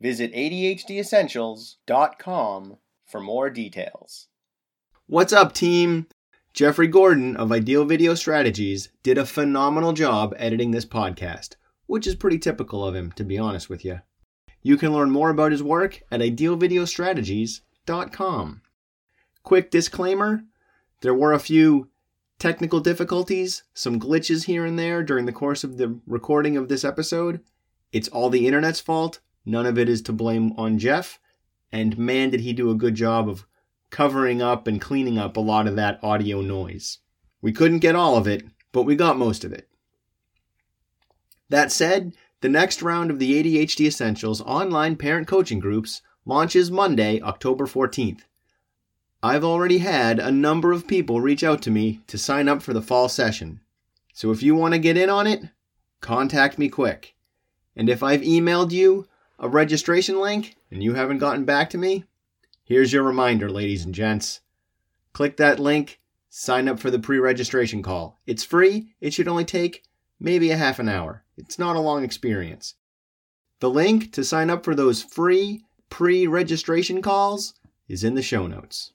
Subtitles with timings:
[0.00, 4.28] Visit ADHDessentials.com for more details.
[5.06, 6.06] What's up, team?
[6.52, 11.56] Jeffrey Gordon of Ideal Video Strategies did a phenomenal job editing this podcast,
[11.86, 14.00] which is pretty typical of him, to be honest with you.
[14.62, 18.62] You can learn more about his work at idealvideostrategies.com.
[19.42, 20.42] Quick disclaimer
[21.02, 21.88] there were a few
[22.38, 26.84] technical difficulties, some glitches here and there during the course of the recording of this
[26.84, 27.40] episode.
[27.92, 29.20] It's all the internet's fault.
[29.46, 31.18] None of it is to blame on Jeff.
[31.72, 33.46] And man, did he do a good job of
[33.90, 36.98] covering up and cleaning up a lot of that audio noise.
[37.40, 39.68] We couldn't get all of it, but we got most of it.
[41.48, 47.20] That said, the next round of the ADHD Essentials online parent coaching groups launches Monday,
[47.20, 48.22] October 14th.
[49.22, 52.72] I've already had a number of people reach out to me to sign up for
[52.72, 53.60] the fall session.
[54.12, 55.42] So if you want to get in on it,
[56.00, 57.14] contact me quick.
[57.74, 59.06] And if I've emailed you
[59.38, 62.04] a registration link and you haven't gotten back to me,
[62.64, 64.40] here's your reminder, ladies and gents.
[65.12, 68.20] Click that link, sign up for the pre registration call.
[68.26, 69.82] It's free, it should only take
[70.18, 71.24] maybe a half an hour.
[71.36, 72.74] It's not a long experience.
[73.60, 77.54] The link to sign up for those free pre registration calls
[77.88, 78.92] is in the show notes.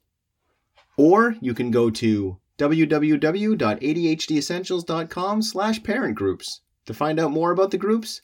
[0.98, 7.78] Or you can go to www.adhdessentials.com slash parent groups to find out more about the
[7.78, 8.22] groups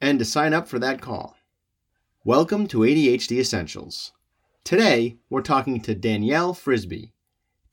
[0.00, 1.36] and to sign up for that call.
[2.26, 4.12] Welcome to ADHD Essentials.
[4.64, 7.12] Today, we're talking to Danielle Frisby.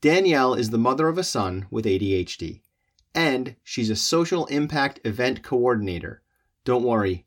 [0.02, 2.60] Danielle is the mother of a son with ADHD,
[3.14, 6.20] and she's a social impact event coordinator.
[6.66, 7.24] Don't worry,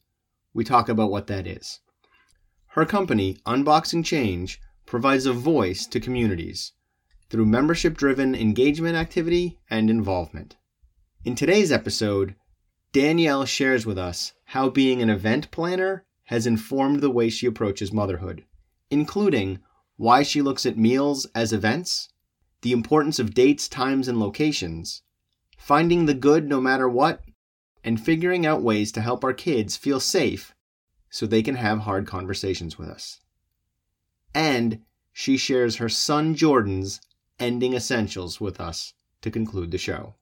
[0.54, 1.80] we talk about what that is.
[2.68, 6.74] Her company, Unboxing Change, provides a voice to communities
[7.32, 10.58] through membership driven engagement activity and involvement.
[11.24, 12.36] In today's episode,
[12.94, 17.92] Danielle shares with us how being an event planner has informed the way she approaches
[17.92, 18.44] motherhood,
[18.90, 19.60] including
[19.98, 22.10] why she looks at meals as events,
[22.62, 25.04] the importance of dates, times, and locations,
[25.58, 27.24] finding the good no matter what,
[27.84, 30.54] and figuring out ways to help our kids feel safe
[31.10, 33.22] so they can have hard conversations with us.
[34.34, 34.82] And
[35.14, 37.00] she shares her son Jordan's
[37.40, 40.16] ending essentials with us to conclude the show.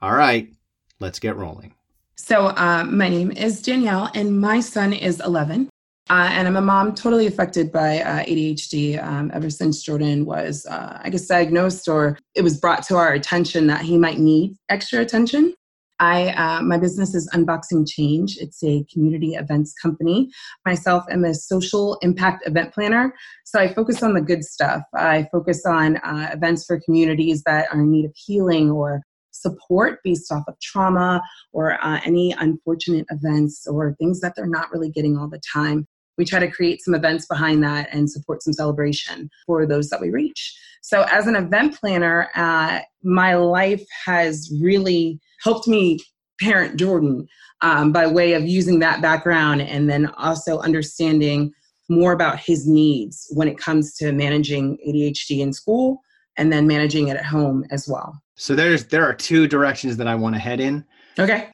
[0.00, 0.52] All right,
[1.00, 1.75] let's get rolling.
[2.18, 5.68] So, uh, my name is Danielle, and my son is 11.
[6.08, 10.64] Uh, and I'm a mom totally affected by uh, ADHD um, ever since Jordan was,
[10.66, 14.56] uh, I guess, diagnosed or it was brought to our attention that he might need
[14.68, 15.52] extra attention.
[15.98, 18.36] I uh, my business is Unboxing Change.
[18.38, 20.30] It's a community events company.
[20.64, 24.82] Myself, am a social impact event planner, so I focus on the good stuff.
[24.94, 29.02] I focus on uh, events for communities that are in need of healing or
[29.46, 34.70] support based off of trauma or uh, any unfortunate events or things that they're not
[34.72, 35.86] really getting all the time.
[36.18, 40.00] We try to create some events behind that and support some celebration for those that
[40.00, 40.58] we reach.
[40.80, 45.98] So, as an event planner, uh, my life has really helped me
[46.40, 47.26] parent Jordan
[47.60, 51.52] um, by way of using that background and then also understanding
[51.88, 56.00] more about his needs when it comes to managing ADHD in school
[56.36, 58.20] and then managing it at home as well.
[58.36, 60.84] So there's there are two directions that I want to head in.
[61.18, 61.48] Okay.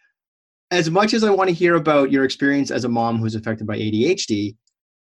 [0.70, 3.66] As much as I want to hear about your experience as a mom who's affected
[3.66, 4.56] by ADHD,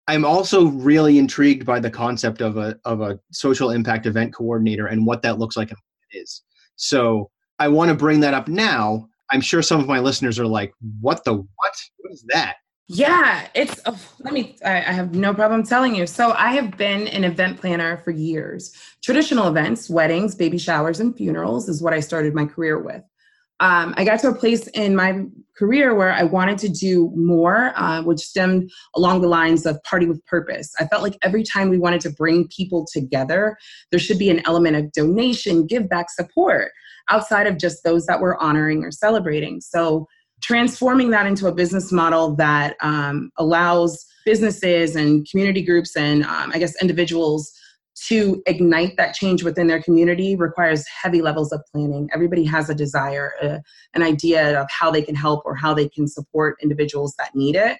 [0.07, 4.87] I'm also really intrigued by the concept of a of a social impact event coordinator
[4.87, 6.43] and what that looks like and what it is.
[6.75, 9.07] So I want to bring that up now.
[9.31, 11.73] I'm sure some of my listeners are like, "What the what?
[11.97, 13.81] What is that?" Yeah, it's.
[13.85, 14.57] Oh, let me.
[14.63, 16.05] I, I have no problem telling you.
[16.05, 18.71] So I have been an event planner for years.
[19.03, 23.01] Traditional events, weddings, baby showers, and funerals is what I started my career with.
[23.59, 25.23] Um, I got to a place in my
[25.57, 30.05] career where I wanted to do more, uh, which stemmed along the lines of party
[30.05, 30.71] with purpose.
[30.79, 33.57] I felt like every time we wanted to bring people together,
[33.89, 36.71] there should be an element of donation, give back, support
[37.09, 39.61] outside of just those that we're honoring or celebrating.
[39.61, 40.07] So,
[40.45, 46.51] transforming that into a business model that um, allows businesses and community groups and um,
[46.53, 47.51] I guess individuals
[48.07, 52.09] to ignite that change within their community requires heavy levels of planning.
[52.13, 53.57] Everybody has a desire, uh,
[53.95, 57.55] an idea of how they can help or how they can support individuals that need
[57.55, 57.77] it.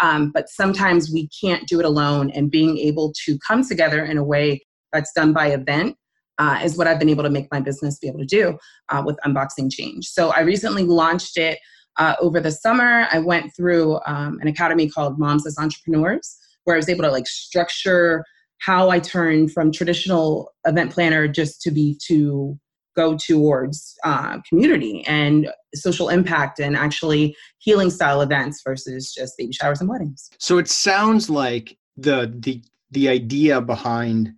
[0.00, 4.16] Um, but sometimes we can't do it alone, and being able to come together in
[4.16, 5.96] a way that's done by event
[6.38, 8.56] uh, is what I've been able to make my business be able to do
[8.88, 10.06] uh, with Unboxing Change.
[10.06, 11.58] So I recently launched it
[11.98, 13.06] uh, over the summer.
[13.12, 17.10] I went through um, an academy called Moms as Entrepreneurs, where I was able to
[17.10, 18.24] like structure
[18.60, 22.58] how I turned from traditional event planner just to be to
[22.96, 29.52] go towards uh, community and social impact and actually healing style events versus just baby
[29.52, 30.28] showers and weddings.
[30.38, 34.32] So it sounds like the the the idea behind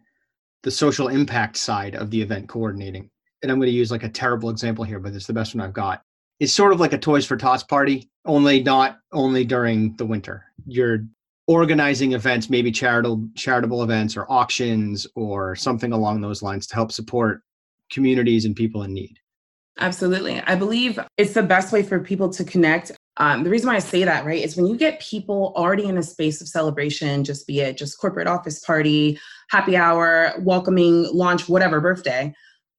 [0.62, 3.08] the social impact side of the event coordinating,
[3.42, 5.64] and I'm going to use like a terrible example here, but it's the best one
[5.64, 6.02] I've got.
[6.40, 10.46] It's sort of like a Toys for Tots party, only not only during the winter.
[10.66, 11.06] You're
[11.46, 16.92] organizing events, maybe charitable charitable events or auctions or something along those lines to help
[16.92, 17.42] support
[17.92, 19.18] communities and people in need.
[19.78, 20.40] Absolutely.
[20.40, 22.92] I believe it's the best way for people to connect.
[23.16, 25.98] Um, the reason why I say that, right, is when you get people already in
[25.98, 29.18] a space of celebration, just be it just corporate office party,
[29.50, 32.32] happy hour, welcoming, launch, whatever, birthday,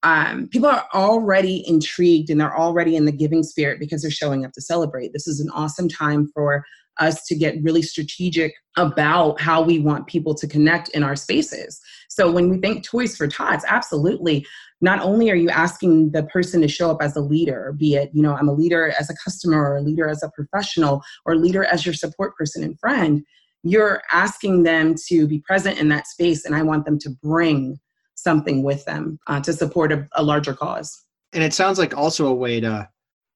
[0.03, 4.45] um, people are already intrigued and they're already in the giving spirit because they're showing
[4.45, 5.13] up to celebrate.
[5.13, 6.65] This is an awesome time for
[6.99, 11.79] us to get really strategic about how we want people to connect in our spaces.
[12.09, 14.45] So when we think Toys for Tots, absolutely
[14.81, 18.09] not only are you asking the person to show up as a leader, be it,
[18.13, 21.35] you know, I'm a leader as a customer or a leader as a professional or
[21.35, 23.23] leader as your support person and friend,
[23.63, 26.45] you're asking them to be present in that space.
[26.45, 27.79] And I want them to bring
[28.15, 31.05] something with them uh, to support a, a larger cause.
[31.33, 32.87] And it sounds like also a way to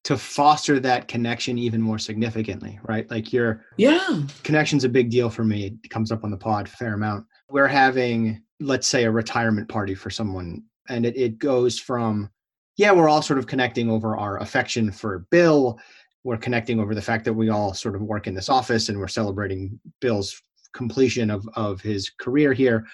[0.04, 3.10] to foster that connection even more significantly, right?
[3.10, 5.77] Like your yeah connection's a big deal for me.
[5.83, 7.25] It comes up on the pod fair amount.
[7.50, 12.30] We're having, let's say, a retirement party for someone and it, it goes from
[12.77, 15.80] yeah we're all sort of connecting over our affection for bill
[16.24, 18.98] we're connecting over the fact that we all sort of work in this office and
[18.98, 20.42] we're celebrating bill's
[20.74, 22.86] completion of, of his career here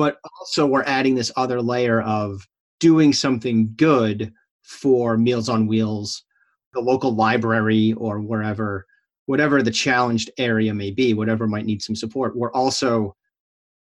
[0.00, 2.46] but also we're adding this other layer of
[2.80, 4.32] doing something good
[4.62, 6.24] for meals on wheels
[6.72, 8.86] the local library or wherever
[9.26, 13.14] whatever the challenged area may be whatever might need some support we're also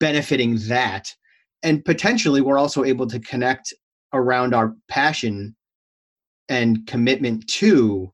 [0.01, 1.13] benefiting that.
[1.63, 3.73] And potentially we're also able to connect
[4.13, 5.57] around our passion
[6.49, 8.13] and commitment to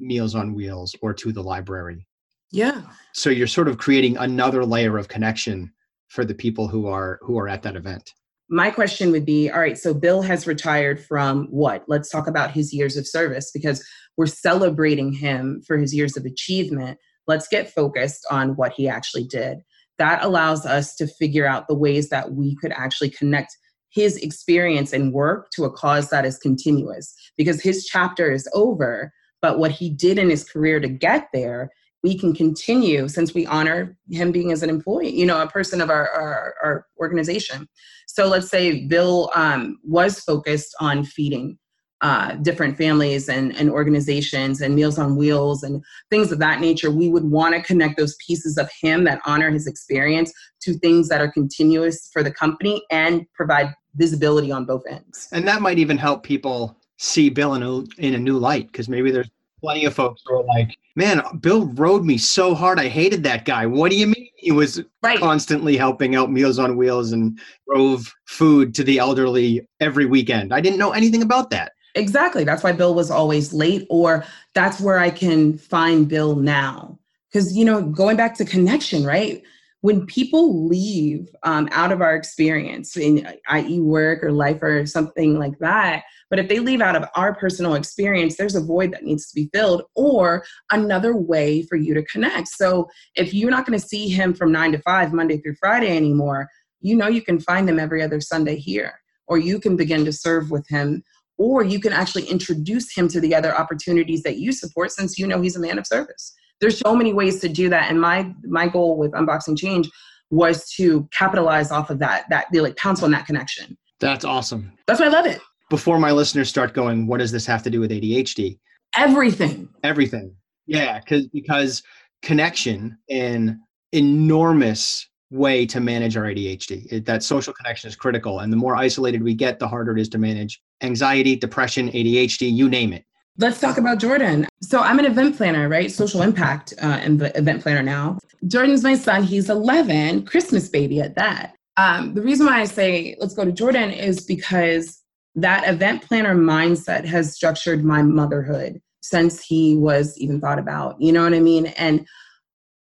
[0.00, 2.06] meals on wheels or to the library.
[2.50, 2.82] Yeah.
[3.12, 5.72] So you're sort of creating another layer of connection
[6.08, 8.14] for the people who are who are at that event?
[8.50, 11.84] My question would be all right so bill has retired from what?
[11.86, 16.24] Let's talk about his years of service because we're celebrating him for his years of
[16.24, 16.98] achievement.
[17.26, 19.58] Let's get focused on what he actually did.
[19.98, 23.56] That allows us to figure out the ways that we could actually connect
[23.90, 29.12] his experience and work to a cause that is continuous because his chapter is over
[29.40, 31.70] but what he did in his career to get there
[32.08, 35.80] we can continue since we honor him being as an employee you know a person
[35.82, 37.68] of our, our, our organization
[38.06, 41.58] so let's say bill um, was focused on feeding
[42.00, 46.92] uh, different families and, and organizations and Meals on Wheels and things of that nature,
[46.92, 51.08] we would want to connect those pieces of him that honor his experience to things
[51.08, 55.28] that are continuous for the company and provide visibility on both ends.
[55.32, 58.88] And that might even help people see Bill in a, in a new light because
[58.88, 62.78] maybe there's plenty of folks who are like, man, Bill rode me so hard.
[62.78, 63.66] I hated that guy.
[63.66, 64.28] What do you mean?
[64.36, 65.18] He was right.
[65.18, 67.38] constantly helping out Meals on Wheels and
[67.68, 70.52] drove food to the elderly every weekend.
[70.54, 71.72] I didn't know anything about that.
[71.94, 72.44] Exactly.
[72.44, 74.24] That's why Bill was always late, or
[74.54, 76.98] that's where I can find Bill now.
[77.30, 79.42] Because, you know, going back to connection, right?
[79.80, 85.38] When people leave um, out of our experience, in i.e., work or life or something
[85.38, 89.04] like that, but if they leave out of our personal experience, there's a void that
[89.04, 92.48] needs to be filled or another way for you to connect.
[92.48, 95.96] So if you're not going to see him from nine to five, Monday through Friday
[95.96, 96.48] anymore,
[96.80, 100.12] you know you can find them every other Sunday here, or you can begin to
[100.12, 101.02] serve with him
[101.38, 105.26] or you can actually introduce him to the other opportunities that you support since you
[105.26, 106.34] know he's a man of service.
[106.60, 109.88] There's so many ways to do that and my my goal with unboxing change
[110.30, 113.78] was to capitalize off of that that like pounce on that connection.
[114.00, 114.72] That's awesome.
[114.86, 115.40] That's why i love it
[115.70, 118.58] before my listeners start going what does this have to do with adhd
[118.96, 120.34] everything everything
[120.66, 121.82] yeah because because
[122.22, 123.60] connection in
[123.92, 126.90] enormous way to manage our ADHD.
[126.90, 128.40] It, that social connection is critical.
[128.40, 132.52] And the more isolated we get, the harder it is to manage anxiety, depression, ADHD,
[132.52, 133.04] you name it.
[133.36, 134.48] Let's talk about Jordan.
[134.62, 135.92] So I'm an event planner, right?
[135.92, 138.18] Social impact uh, and the event planner now.
[138.46, 139.22] Jordan's my son.
[139.22, 141.54] He's 11, Christmas baby at that.
[141.76, 145.00] Um, the reason why I say let's go to Jordan is because
[145.42, 151.00] that event planner mindset has structured my motherhood since he was even thought about.
[151.00, 151.66] You know what I mean?
[151.66, 152.06] And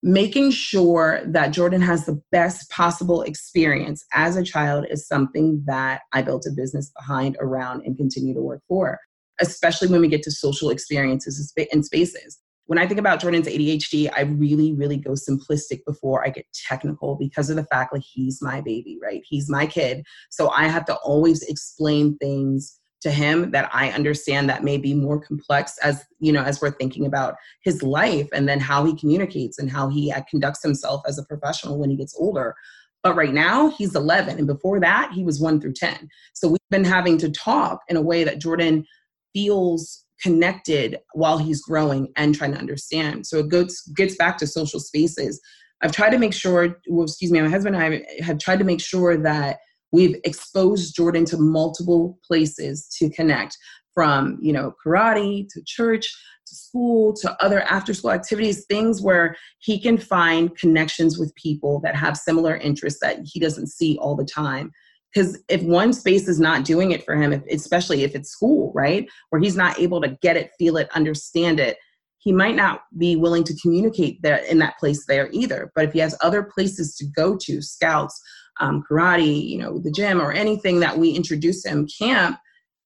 [0.01, 6.01] making sure that Jordan has the best possible experience as a child is something that
[6.13, 8.99] I built a business behind, around, and continue to work for,
[9.41, 12.39] especially when we get to social experiences and spaces.
[12.69, 17.15] When I think about Jordan's ADHD, I really, really go simplistic before I get technical
[17.15, 19.23] because of the fact like he's my baby, right?
[19.27, 20.05] He's my kid.
[20.29, 24.93] So I have to always explain things to him that I understand that may be
[24.93, 27.33] more complex as you know as we're thinking about
[27.63, 31.25] his life and then how he communicates and how he uh, conducts himself as a
[31.25, 32.53] professional when he gets older.
[33.01, 36.07] But right now he's 11 and before that he was 1 through 10.
[36.33, 38.85] So we've been having to talk in a way that Jordan
[39.33, 43.25] feels connected while he's growing and trying to understand.
[43.25, 45.39] So it goes gets back to social spaces.
[45.81, 48.65] I've tried to make sure well, excuse me, my husband and I have tried to
[48.65, 49.59] make sure that
[49.91, 53.57] We've exposed Jordan to multiple places to connect
[53.93, 56.07] from, you know, karate to church
[56.47, 61.79] to school to other after school activities, things where he can find connections with people
[61.81, 64.71] that have similar interests that he doesn't see all the time.
[65.13, 68.71] Because if one space is not doing it for him, if, especially if it's school,
[68.75, 71.77] right, where he's not able to get it, feel it, understand it,
[72.19, 75.71] he might not be willing to communicate there in that place there either.
[75.73, 78.21] But if he has other places to go to, scouts,
[78.59, 82.37] um, karate, you know, the gym or anything that we introduce him camp,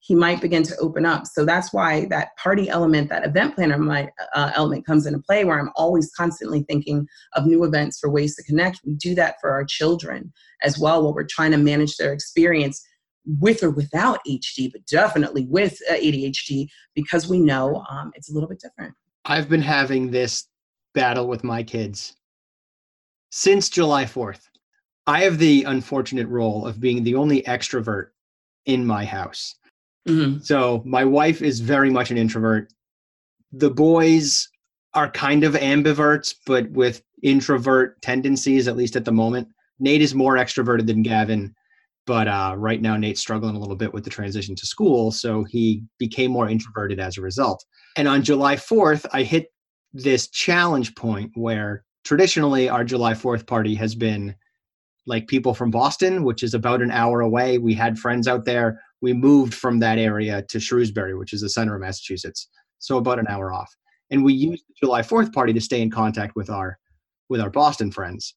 [0.03, 1.25] he might begin to open up.
[1.25, 5.45] So that's why that party element, that event planner might, uh, element comes into play
[5.45, 8.81] where I'm always constantly thinking of new events for ways to connect.
[8.85, 12.85] We do that for our children as well while we're trying to manage their experience
[13.39, 18.33] with or without HD, but definitely with uh, ADHD because we know um, it's a
[18.33, 18.93] little bit different.
[19.23, 20.49] I've been having this
[20.93, 22.13] battle with my kids
[23.31, 24.49] since July 4th.
[25.07, 28.07] I have the unfortunate role of being the only extrovert
[28.65, 29.55] in my house.
[30.07, 30.39] Mm-hmm.
[30.39, 32.71] So my wife is very much an introvert.
[33.51, 34.49] The boys
[34.93, 39.47] are kind of ambiverts, but with introvert tendencies, at least at the moment.
[39.79, 41.55] Nate is more extroverted than Gavin,
[42.05, 45.43] but uh, right now Nate's struggling a little bit with the transition to school, so
[45.43, 47.63] he became more introverted as a result.
[47.95, 49.47] And on July 4th, I hit
[49.93, 54.35] this challenge point where traditionally our July 4th party has been
[55.05, 57.57] like people from Boston, which is about an hour away.
[57.57, 58.79] We had friends out there.
[59.03, 62.47] We moved from that area to Shrewsbury, which is the center of Massachusetts,
[62.79, 63.69] so about an hour off.
[64.09, 66.79] And we used the July 4th party to stay in contact with our
[67.27, 68.33] with our Boston friends.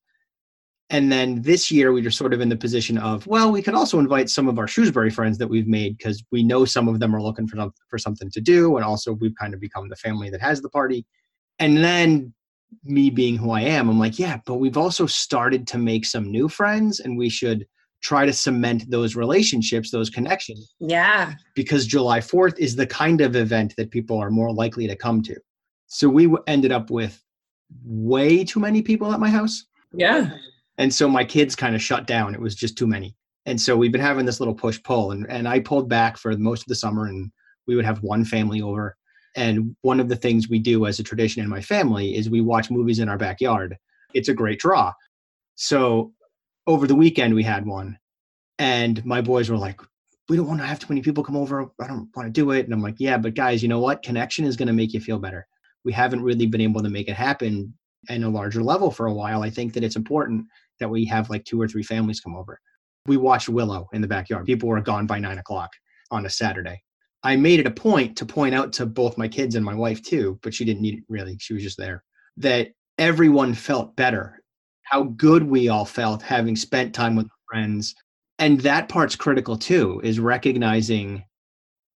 [0.90, 3.74] And then this year we were sort of in the position of, well, we could
[3.74, 6.98] also invite some of our Shrewsbury friends that we've made because we know some of
[6.98, 9.94] them are looking for for something to do, and also we've kind of become the
[9.96, 11.06] family that has the party.
[11.60, 12.34] And then
[12.82, 16.28] me being who I am, I'm like, yeah, but we've also started to make some
[16.28, 17.66] new friends and we should
[18.06, 20.72] try to cement those relationships, those connections.
[20.78, 21.34] Yeah.
[21.56, 25.22] Because July 4th is the kind of event that people are more likely to come
[25.22, 25.34] to.
[25.88, 27.20] So we ended up with
[27.84, 29.64] way too many people at my house.
[29.92, 30.30] Yeah.
[30.78, 32.32] And so my kids kind of shut down.
[32.32, 33.16] It was just too many.
[33.44, 36.36] And so we've been having this little push pull and, and I pulled back for
[36.36, 37.32] most of the summer and
[37.66, 38.96] we would have one family over
[39.34, 42.40] and one of the things we do as a tradition in my family is we
[42.40, 43.76] watch movies in our backyard.
[44.14, 44.92] It's a great draw.
[45.56, 46.12] So
[46.66, 47.98] over the weekend, we had one.
[48.58, 49.80] And my boys were like,
[50.28, 51.70] we don't want to have too many people come over.
[51.80, 52.64] I don't want to do it.
[52.64, 54.02] And I'm like, yeah, but guys, you know what?
[54.02, 55.46] Connection is going to make you feel better.
[55.84, 57.72] We haven't really been able to make it happen
[58.08, 59.42] in a larger level for a while.
[59.42, 60.46] I think that it's important
[60.80, 62.58] that we have like two or three families come over.
[63.06, 64.46] We watched Willow in the backyard.
[64.46, 65.70] People were gone by nine o'clock
[66.10, 66.82] on a Saturday.
[67.22, 70.02] I made it a point to point out to both my kids and my wife
[70.02, 71.36] too, but she didn't need it really.
[71.40, 72.02] She was just there.
[72.36, 72.68] That
[72.98, 74.42] everyone felt better.
[74.86, 77.94] How good we all felt having spent time with friends.
[78.38, 81.24] And that part's critical too, is recognizing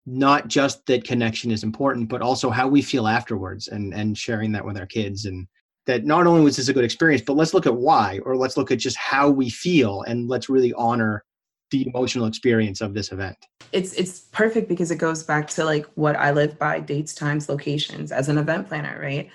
[0.05, 4.51] not just that connection is important, but also how we feel afterwards and, and sharing
[4.53, 5.25] that with our kids.
[5.25, 5.47] And
[5.85, 8.57] that not only was this a good experience, but let's look at why, or let's
[8.57, 11.23] look at just how we feel and let's really honor
[11.71, 13.37] the emotional experience of this event
[13.71, 17.49] it's it's perfect because it goes back to like what i live by dates times
[17.49, 19.29] locations as an event planner right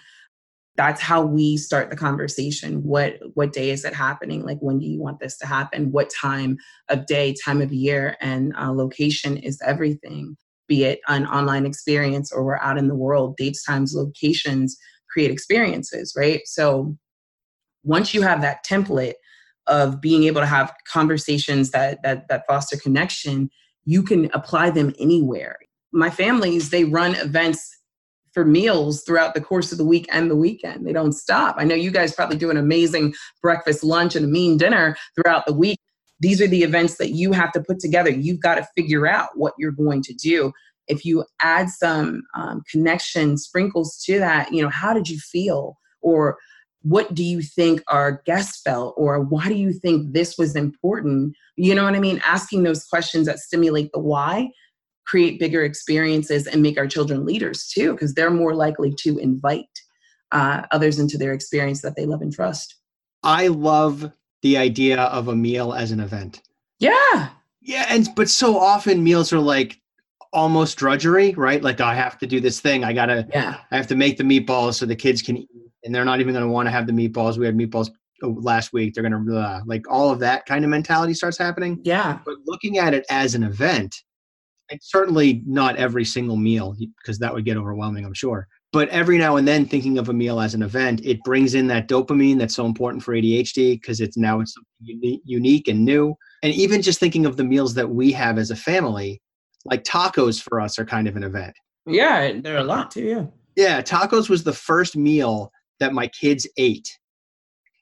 [0.76, 2.82] that's how we start the conversation.
[2.82, 4.42] What what day is it happening?
[4.44, 5.92] Like when do you want this to happen?
[5.92, 6.56] What time
[6.88, 10.36] of day time of year and uh, location is everything.
[10.68, 14.78] Be it an online experience or we're out in the world dates times locations
[15.10, 16.40] create experiences right?
[16.46, 16.96] So
[17.84, 19.14] once you have that template
[19.66, 23.50] of being able to have conversations that that that foster connection
[23.84, 25.58] you can apply them anywhere.
[25.92, 27.81] My families they run events
[28.32, 30.86] for meals throughout the course of the week and the weekend.
[30.86, 31.56] They don't stop.
[31.58, 35.46] I know you guys probably do an amazing breakfast lunch and a mean dinner throughout
[35.46, 35.78] the week.
[36.20, 38.10] These are the events that you have to put together.
[38.10, 40.52] You've got to figure out what you're going to do.
[40.88, 45.76] If you add some um, connection sprinkles to that you know how did you feel?
[46.00, 46.38] Or
[46.82, 48.94] what do you think our guests felt?
[48.96, 51.34] Or why do you think this was important?
[51.56, 52.20] You know what i mean?
[52.24, 54.50] Asking those questions that stimulate the why
[55.06, 59.66] create bigger experiences and make our children leaders too because they're more likely to invite
[60.32, 62.76] uh, others into their experience that they love and trust
[63.22, 64.10] i love
[64.42, 66.42] the idea of a meal as an event
[66.78, 67.28] yeah
[67.60, 69.78] yeah and but so often meals are like
[70.32, 73.86] almost drudgery right like i have to do this thing i gotta yeah i have
[73.86, 75.48] to make the meatballs so the kids can eat
[75.84, 77.36] and they're not even going to want to have the meatballs.
[77.36, 77.90] We had meatballs
[78.22, 78.94] oh, last week.
[78.94, 81.80] They're going to like all of that kind of mentality starts happening.
[81.82, 82.18] Yeah.
[82.24, 83.96] But looking at it as an event,
[84.80, 88.48] certainly not every single meal because that would get overwhelming, I'm sure.
[88.72, 91.66] But every now and then, thinking of a meal as an event, it brings in
[91.66, 96.14] that dopamine that's so important for ADHD because it's now it's something unique and new.
[96.42, 99.20] And even just thinking of the meals that we have as a family,
[99.66, 101.54] like tacos for us are kind of an event.
[101.86, 103.02] Yeah, they're a lot too.
[103.02, 103.24] Yeah.
[103.54, 106.88] Yeah, tacos was the first meal that my kids ate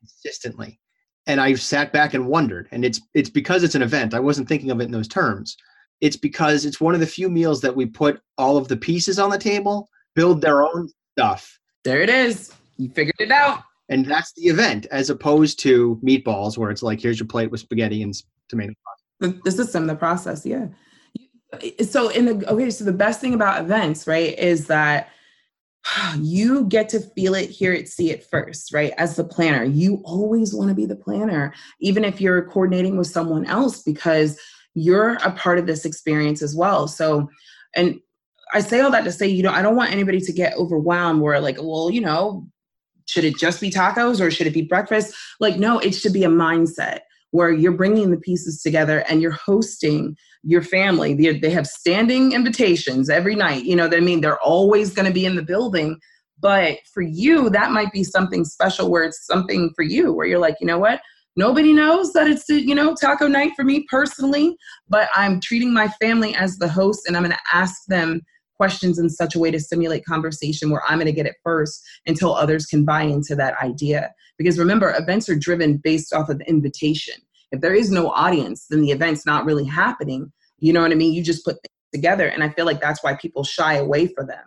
[0.00, 0.80] consistently
[1.26, 4.48] and i sat back and wondered and it's it's because it's an event i wasn't
[4.48, 5.56] thinking of it in those terms
[6.00, 9.18] it's because it's one of the few meals that we put all of the pieces
[9.18, 11.58] on the table build their own stuff.
[11.84, 12.52] There it is.
[12.76, 13.62] You figured it out.
[13.88, 17.60] And that's the event as opposed to meatballs where it's like here's your plate with
[17.60, 18.14] spaghetti and
[18.48, 19.02] tomato sauce.
[19.18, 20.68] The, the system the process yeah.
[21.84, 25.10] So in the okay so the best thing about events right is that
[26.18, 28.92] you get to feel it, hear it, see it first, right?
[28.98, 33.08] As the planner, you always want to be the planner, even if you're coordinating with
[33.08, 34.38] someone else, because
[34.74, 36.88] you're a part of this experience as well.
[36.88, 37.28] So,
[37.74, 38.00] and
[38.52, 41.22] I say all that to say, you know, I don't want anybody to get overwhelmed
[41.22, 42.46] where, like, well, you know,
[43.06, 45.14] should it just be tacos or should it be breakfast?
[45.40, 47.00] Like, no, it should be a mindset
[47.32, 51.14] where you're bringing the pieces together and you're hosting your family.
[51.14, 53.64] They, they have standing invitations every night.
[53.64, 54.20] You know what I mean?
[54.20, 55.98] They're always going to be in the building.
[56.40, 60.38] But for you, that might be something special where it's something for you where you're
[60.38, 61.00] like, you know what?
[61.36, 64.56] Nobody knows that it's, you know, taco night for me personally,
[64.88, 68.20] but I'm treating my family as the host and I'm going to ask them
[68.56, 71.82] questions in such a way to stimulate conversation where I'm going to get it first
[72.06, 74.12] until others can buy into that idea.
[74.36, 77.14] Because remember, events are driven based off of invitation.
[77.52, 80.30] If there is no audience, then the event's not really happening.
[80.58, 81.14] You know what I mean?
[81.14, 82.26] You just put things together.
[82.26, 84.44] And I feel like that's why people shy away for them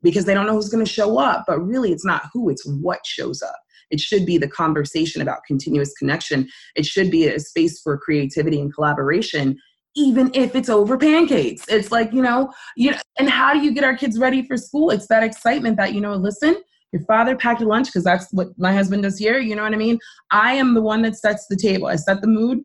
[0.00, 1.44] because they don't know who's going to show up.
[1.46, 3.58] But really, it's not who, it's what shows up.
[3.90, 6.48] It should be the conversation about continuous connection.
[6.74, 9.58] It should be a space for creativity and collaboration,
[9.94, 11.64] even if it's over pancakes.
[11.68, 14.56] It's like, you know, you know, and how do you get our kids ready for
[14.56, 14.90] school?
[14.90, 16.56] It's that excitement that, you know, listen,
[16.92, 19.38] your father packed your lunch because that's what my husband does here.
[19.38, 19.98] You know what I mean?
[20.30, 21.86] I am the one that sets the table.
[21.86, 22.60] I set the mood.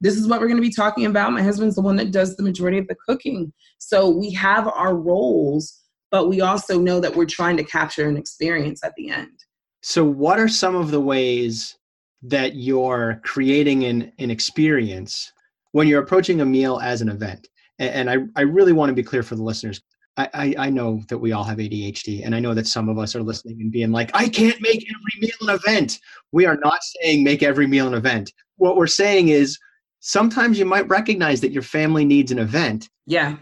[0.00, 1.32] This is what we're going to be talking about.
[1.32, 3.52] My husband's the one that does the majority of the cooking.
[3.78, 8.16] So we have our roles, but we also know that we're trying to capture an
[8.16, 9.44] experience at the end.
[9.82, 11.76] So, what are some of the ways
[12.22, 15.32] that you're creating an, an experience
[15.72, 17.48] when you're approaching a meal as an event?
[17.78, 19.80] And, and I, I really want to be clear for the listeners
[20.18, 23.14] I, I know that we all have ADHD, and I know that some of us
[23.14, 26.00] are listening and being like, I can't make every meal an event.
[26.32, 28.32] We are not saying make every meal an event.
[28.56, 29.58] What we're saying is
[30.00, 32.88] sometimes you might recognize that your family needs an event.
[33.06, 33.36] Yeah.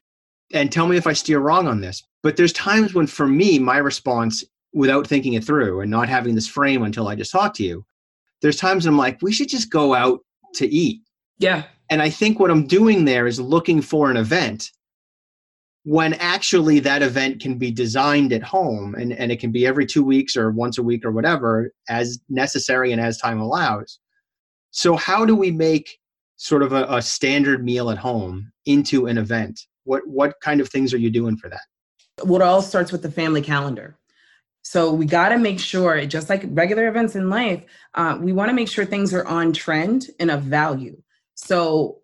[0.53, 2.03] And tell me if I steer wrong on this.
[2.23, 4.45] But there's times when, for me, my response,
[4.77, 7.85] without thinking it through and not having this frame until I just talked to you,
[8.43, 10.21] there's times I'm like, we should just go out
[10.57, 11.01] to eat.
[11.39, 11.65] Yeah.
[11.89, 14.71] And I think what I'm doing there is looking for an event
[15.85, 19.87] when actually that event can be designed at home and, and it can be every
[19.87, 23.99] two weeks or once a week or whatever as necessary and as time allows.
[24.73, 25.99] So, how do we make
[26.37, 29.59] sort of a, a standard meal at home into an event?
[29.85, 31.63] What, what kind of things are you doing for that?
[32.25, 33.97] Well, it all starts with the family calendar.
[34.69, 37.63] So we got to make sure, just like regular events in life,
[37.95, 41.01] uh, we want to make sure things are on trend and of value.
[41.37, 41.99] So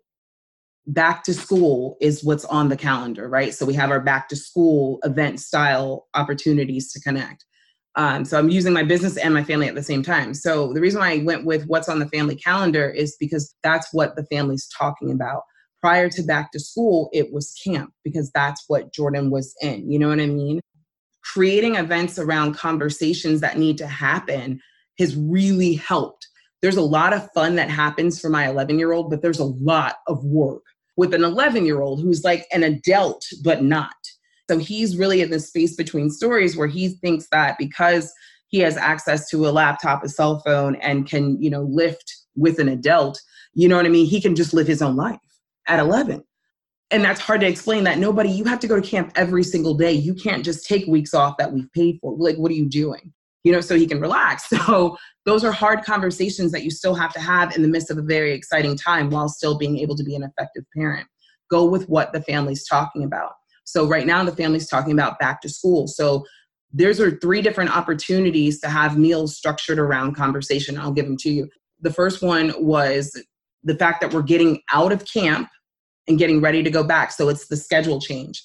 [0.87, 3.53] back to school is what's on the calendar, right?
[3.53, 7.43] So we have our back to school event style opportunities to connect.
[7.95, 10.33] Um, so I'm using my business and my family at the same time.
[10.33, 13.89] So the reason why I went with what's on the family calendar is because that's
[13.91, 15.41] what the family's talking about.
[15.81, 19.91] Prior to back to school, it was camp because that's what Jordan was in.
[19.91, 20.61] You know what I mean?
[21.23, 24.61] Creating events around conversations that need to happen
[24.99, 26.27] has really helped.
[26.61, 29.45] There's a lot of fun that happens for my 11 year old, but there's a
[29.45, 30.63] lot of work
[30.95, 33.93] with an 11 year old who's like an adult, but not.
[34.49, 38.13] So he's really in the space between stories where he thinks that because
[38.49, 42.59] he has access to a laptop, a cell phone, and can, you know, lift with
[42.59, 43.19] an adult,
[43.53, 44.05] you know what I mean?
[44.05, 45.19] He can just live his own life
[45.67, 46.23] at 11.
[46.93, 49.73] And that's hard to explain that nobody, you have to go to camp every single
[49.73, 49.91] day.
[49.91, 52.15] You can't just take weeks off that we've paid for.
[52.15, 53.11] Like, what are you doing?
[53.43, 54.47] you know, so he can relax.
[54.63, 57.97] So those are hard conversations that you still have to have in the midst of
[57.97, 61.07] a very exciting time while still being able to be an effective parent.
[61.49, 63.31] Go with what the family's talking about.
[63.65, 65.87] So right now the family's talking about back to school.
[65.87, 66.25] So
[66.71, 70.77] there's are three different opportunities to have meals structured around conversation.
[70.77, 71.49] I'll give them to you.
[71.81, 73.11] The first one was
[73.63, 75.49] the fact that we're getting out of camp
[76.07, 77.11] and getting ready to go back.
[77.11, 78.43] So it's the schedule change.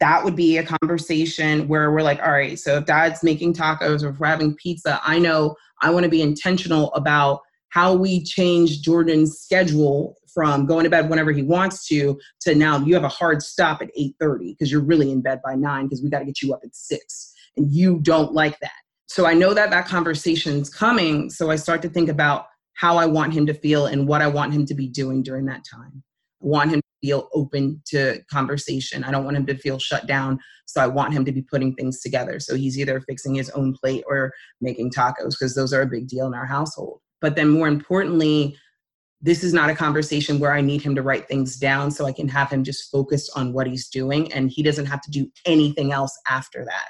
[0.00, 4.02] That would be a conversation where we're like, all right, so if dad's making tacos
[4.02, 8.22] or if we're having pizza, I know I want to be intentional about how we
[8.22, 13.04] change Jordan's schedule from going to bed whenever he wants to to now you have
[13.04, 16.20] a hard stop at 8:30 because you're really in bed by 9 because we got
[16.20, 18.72] to get you up at 6 and you don't like that.
[19.06, 23.06] So I know that that conversation's coming, so I start to think about how I
[23.06, 26.02] want him to feel and what I want him to be doing during that time.
[26.42, 29.04] I want him feel open to conversation.
[29.04, 30.38] I don't want him to feel shut down.
[30.66, 32.40] So I want him to be putting things together.
[32.40, 36.08] So he's either fixing his own plate or making tacos because those are a big
[36.08, 37.00] deal in our household.
[37.20, 38.56] But then more importantly,
[39.20, 42.12] this is not a conversation where I need him to write things down so I
[42.12, 45.30] can have him just focused on what he's doing and he doesn't have to do
[45.44, 46.88] anything else after that.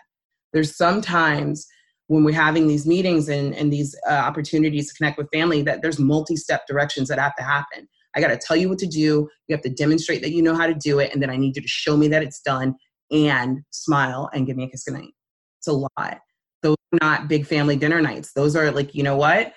[0.53, 1.67] There's sometimes
[2.07, 5.83] when we're having these meetings and, and these uh, opportunities to connect with family that
[5.83, 9.29] there's multi-step directions that have to happen i got to tell you what to do.
[9.49, 11.57] You have to demonstrate that you know how to do it and then i need
[11.57, 12.75] you to show me that it's done
[13.11, 15.13] and smile and give me a kiss goodnight.
[15.59, 16.19] It's a lot.
[16.63, 18.33] Those are not big family dinner nights.
[18.33, 19.53] Those are like you know what?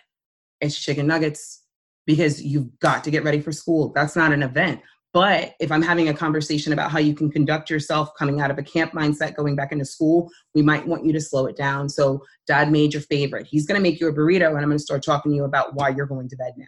[0.62, 1.64] It's chicken nuggets
[2.06, 3.92] because you've got to get ready for school.
[3.94, 4.82] That's not an event.
[5.14, 8.58] But if I'm having a conversation about how you can conduct yourself coming out of
[8.58, 11.88] a camp mindset, going back into school, we might want you to slow it down.
[11.88, 13.48] So, dad made your favorite.
[13.50, 15.46] He's going to make you a burrito, and I'm going to start talking to you
[15.46, 16.66] about why you're going to bed now.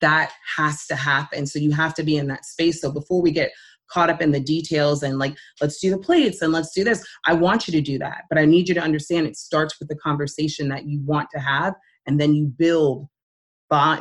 [0.00, 1.46] That has to happen.
[1.46, 2.80] So, you have to be in that space.
[2.80, 3.50] So, before we get
[3.90, 7.04] caught up in the details and like, let's do the plates and let's do this,
[7.26, 8.22] I want you to do that.
[8.28, 11.40] But I need you to understand it starts with the conversation that you want to
[11.40, 11.74] have,
[12.06, 13.08] and then you build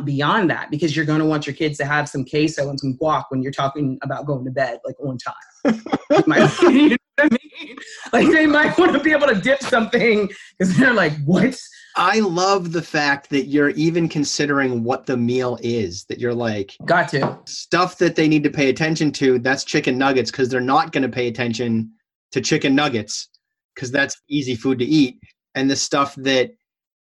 [0.04, 2.98] beyond that because you're going to want your kids to have some queso and some
[3.00, 5.84] guac when you're talking about going to bed like on time
[6.64, 7.78] you, know I mean?
[8.14, 11.58] like they might want to be able to dip something because they're like what
[11.96, 16.76] i love the fact that you're even considering what the meal is that you're like
[16.86, 20.62] got to stuff that they need to pay attention to that's chicken nuggets because they're
[20.62, 21.92] not going to pay attention
[22.32, 23.30] to chicken nuggets
[23.76, 25.20] because that's easy food to eat
[25.56, 26.52] and the stuff that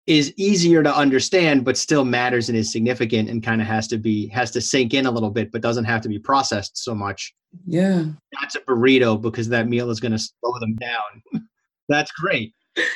[0.08, 3.98] is easier to understand but still matters and is significant and kind of has to
[3.98, 6.96] be has to sink in a little bit but doesn't have to be processed so
[6.96, 7.34] much.
[7.66, 8.06] Yeah.
[8.40, 11.48] That's a burrito because that meal is going to slow them down.
[11.90, 12.54] That's great.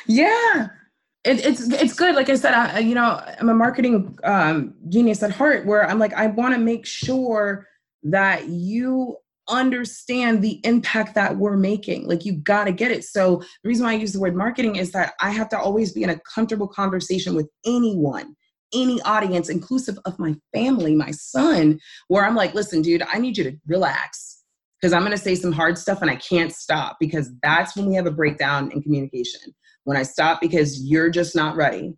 [0.07, 0.69] Yeah.
[1.23, 2.15] It, it's it's good.
[2.15, 5.99] Like i said I, you know i'm a marketing um, genius at heart where i'm
[5.99, 7.67] like i want to make sure
[8.03, 12.07] that you understand the impact that we're making.
[12.07, 13.03] Like you got to get it.
[13.03, 15.91] So the reason why I use the word marketing is that I have to always
[15.91, 18.35] be in a comfortable conversation with anyone,
[18.73, 23.37] any audience, inclusive of my family, my son, where I'm like, listen, dude, I need
[23.37, 24.43] you to relax
[24.81, 27.87] because I'm going to say some hard stuff and I can't stop because that's when
[27.87, 29.41] we have a breakdown in communication.
[29.83, 31.95] When I stop because you're just not ready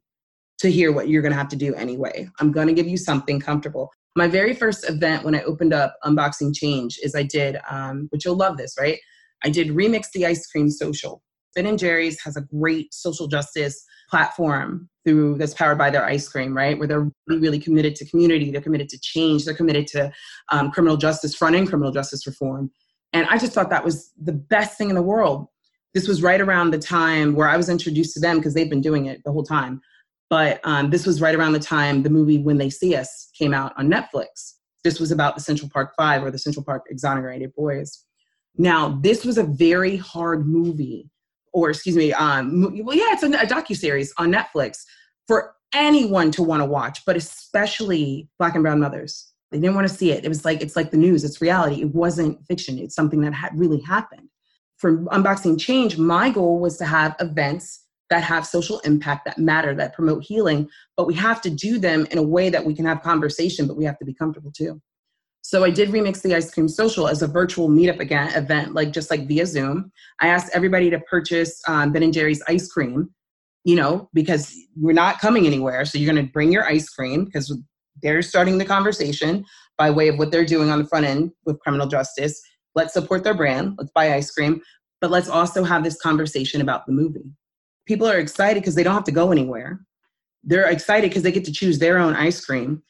[0.60, 2.27] to hear what you're going to have to do anyway.
[2.39, 5.95] I'm going to give you something comfortable my very first event when I opened up
[6.03, 8.99] Unboxing Change is I did, um, which you'll love this, right?
[9.43, 11.21] I did Remix the Ice Cream Social.
[11.56, 16.27] Ben and Jerry's has a great social justice platform through that's powered by their ice
[16.27, 16.77] cream, right?
[16.80, 20.12] Where they're really, really committed to community, they're committed to change, they're committed to
[20.51, 22.71] um, criminal justice, front end criminal justice reform.
[23.13, 25.47] And I just thought that was the best thing in the world.
[25.93, 28.82] This was right around the time where I was introduced to them because they've been
[28.82, 29.82] doing it the whole time.
[30.30, 33.54] But um, this was right around the time the movie When They See Us came
[33.54, 34.54] out on Netflix.
[34.84, 38.04] This was about the Central Park Five or the Central Park Exonerated Boys.
[38.58, 41.10] Now, this was a very hard movie,
[41.54, 44.80] or excuse me, um, well, yeah, it's a, a docu series on Netflix
[45.28, 49.32] for anyone to want to watch, but especially Black and Brown mothers.
[49.52, 50.26] They didn't want to see it.
[50.26, 51.24] It was like it's like the news.
[51.24, 51.82] It's reality.
[51.82, 52.78] It wasn't fiction.
[52.80, 54.30] It's something that had really happened.
[54.78, 59.76] For unboxing change, my goal was to have events that have social impact that matter
[59.76, 62.86] that promote healing but we have to do them in a way that we can
[62.86, 64.82] have conversation but we have to be comfortable too.
[65.41, 68.91] So i did remix the ice cream social as a virtual meetup again event like
[68.91, 69.91] just like via zoom.
[70.20, 73.10] I asked everybody to purchase um, ben and jerry's ice cream
[73.63, 75.86] you know because we're not coming anywhere.
[75.86, 77.56] So you're going to bring your ice cream because
[78.02, 79.43] they're starting the conversation
[79.78, 82.41] by way of what they're doing on the front end with criminal justice.
[82.76, 83.76] Let's support their brand.
[83.78, 84.62] Let's buy ice cream.
[85.02, 87.32] But let's also have this conversation about the movie
[87.88, 89.82] people are excited because they don't have to go anywhere.
[90.43, 92.84] They're excited because they get to choose their own ice cream.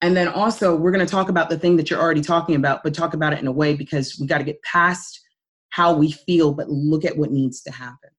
[0.00, 2.82] And then also, we're going to talk about the thing that you're already talking about,
[2.82, 5.20] but talk about it in a way because we got to get past
[5.70, 8.10] how we feel, but look at what needs to happen.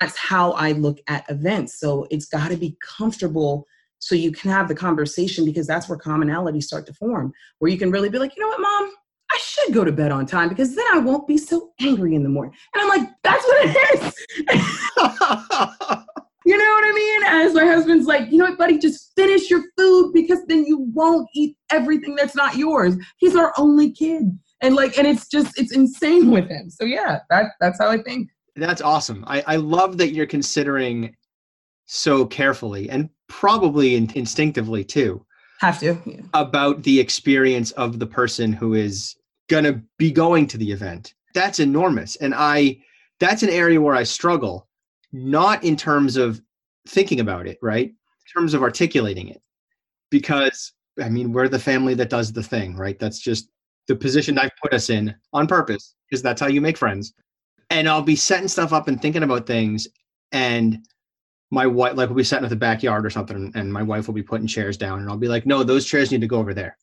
[0.00, 1.78] that's how I look at events.
[1.78, 3.66] So it's got to be comfortable
[3.98, 7.78] so you can have the conversation because that's where commonalities start to form, where you
[7.78, 8.92] can really be like, you know what, mom,
[9.30, 12.22] I should go to bed on time because then I won't be so angry in
[12.22, 12.54] the morning.
[12.74, 14.14] And I'm like, that's what it is.
[16.46, 17.22] you know what I mean?
[17.24, 20.90] As my husband's like, you know what, buddy, just finish your food because then you
[20.94, 22.96] won't eat everything that's not yours.
[23.18, 24.38] He's our only kid.
[24.62, 26.70] And like, and it's just, it's insane with him.
[26.70, 28.30] So yeah, that, that's how I think.
[28.56, 29.24] That's awesome.
[29.26, 31.14] I, I love that you're considering
[31.84, 35.24] so carefully and probably in, instinctively too.
[35.60, 35.98] Have to.
[36.06, 36.20] Yeah.
[36.34, 39.16] About the experience of the person who is
[39.48, 41.14] to be going to the event.
[41.34, 42.16] That's enormous.
[42.16, 42.78] And I,
[43.18, 44.68] that's an area where I struggle,
[45.12, 46.40] not in terms of
[46.86, 47.88] thinking about it, right?
[47.88, 49.42] In terms of articulating it.
[50.10, 52.98] Because, I mean, we're the family that does the thing, right?
[52.98, 53.48] That's just
[53.88, 57.14] the position I've put us in on purpose, because that's how you make friends.
[57.70, 59.88] And I'll be setting stuff up and thinking about things.
[60.32, 60.86] And
[61.50, 64.14] my wife, like, we'll be sitting at the backyard or something, and my wife will
[64.14, 65.00] be putting chairs down.
[65.00, 66.76] And I'll be like, no, those chairs need to go over there.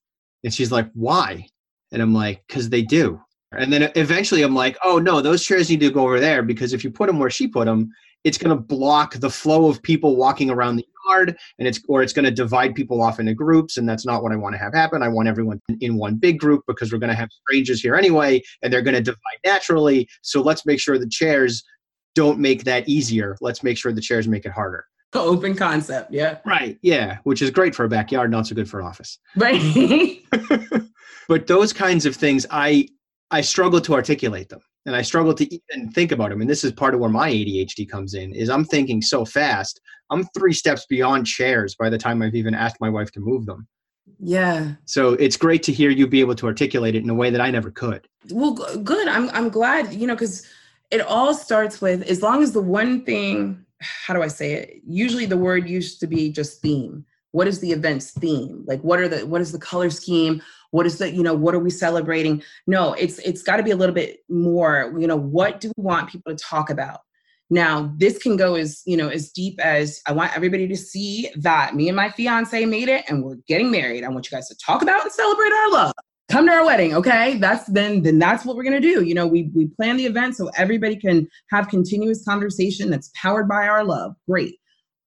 [0.44, 1.48] And she's like, why?
[1.92, 3.22] And I'm like, because they do.
[3.58, 6.74] And then eventually I'm like, oh no, those chairs need to go over there because
[6.74, 7.90] if you put them where she put them,
[8.24, 12.02] it's going to block the flow of people walking around the yard and it's or
[12.02, 14.60] it's going to divide people off into groups and that's not what I want to
[14.60, 15.04] have happen.
[15.04, 18.42] I want everyone in one big group because we're going to have strangers here anyway
[18.62, 20.10] and they're going to divide naturally.
[20.22, 21.64] So let's make sure the chairs
[22.16, 23.38] don't make that easier.
[23.42, 24.86] Let's make sure the chairs make it harder.
[25.14, 26.40] Open concept, yeah.
[26.46, 29.18] Right, yeah, which is great for a backyard, not so good for an office.
[29.38, 30.22] Right.
[31.28, 32.88] but those kinds of things i
[33.32, 36.64] i struggle to articulate them and i struggle to even think about them and this
[36.64, 40.54] is part of where my adhd comes in is i'm thinking so fast i'm three
[40.54, 43.68] steps beyond chairs by the time i've even asked my wife to move them
[44.20, 47.30] yeah so it's great to hear you be able to articulate it in a way
[47.30, 50.48] that i never could well good i'm i'm glad you know cuz
[50.96, 54.82] it all starts with as long as the one thing how do i say it?
[54.88, 57.06] Usually the word used to be just theme.
[57.32, 58.64] What is the event's theme?
[58.66, 60.42] Like what are the what is the color scheme?
[60.72, 62.42] What is the you know what are we celebrating?
[62.68, 65.84] No it's it's got to be a little bit more you know what do we
[65.84, 67.02] want people to talk about?
[67.50, 71.30] Now this can go as you know as deep as i want everybody to see
[71.36, 74.04] that me and my fiance made it and we're getting married.
[74.04, 75.94] I want you guys to talk about and celebrate our love
[76.30, 77.38] come to our wedding okay?
[77.38, 79.04] That's then then that's what we're going to do.
[79.04, 83.48] You know we we plan the event so everybody can have continuous conversation that's powered
[83.48, 84.16] by our love.
[84.28, 84.56] Great.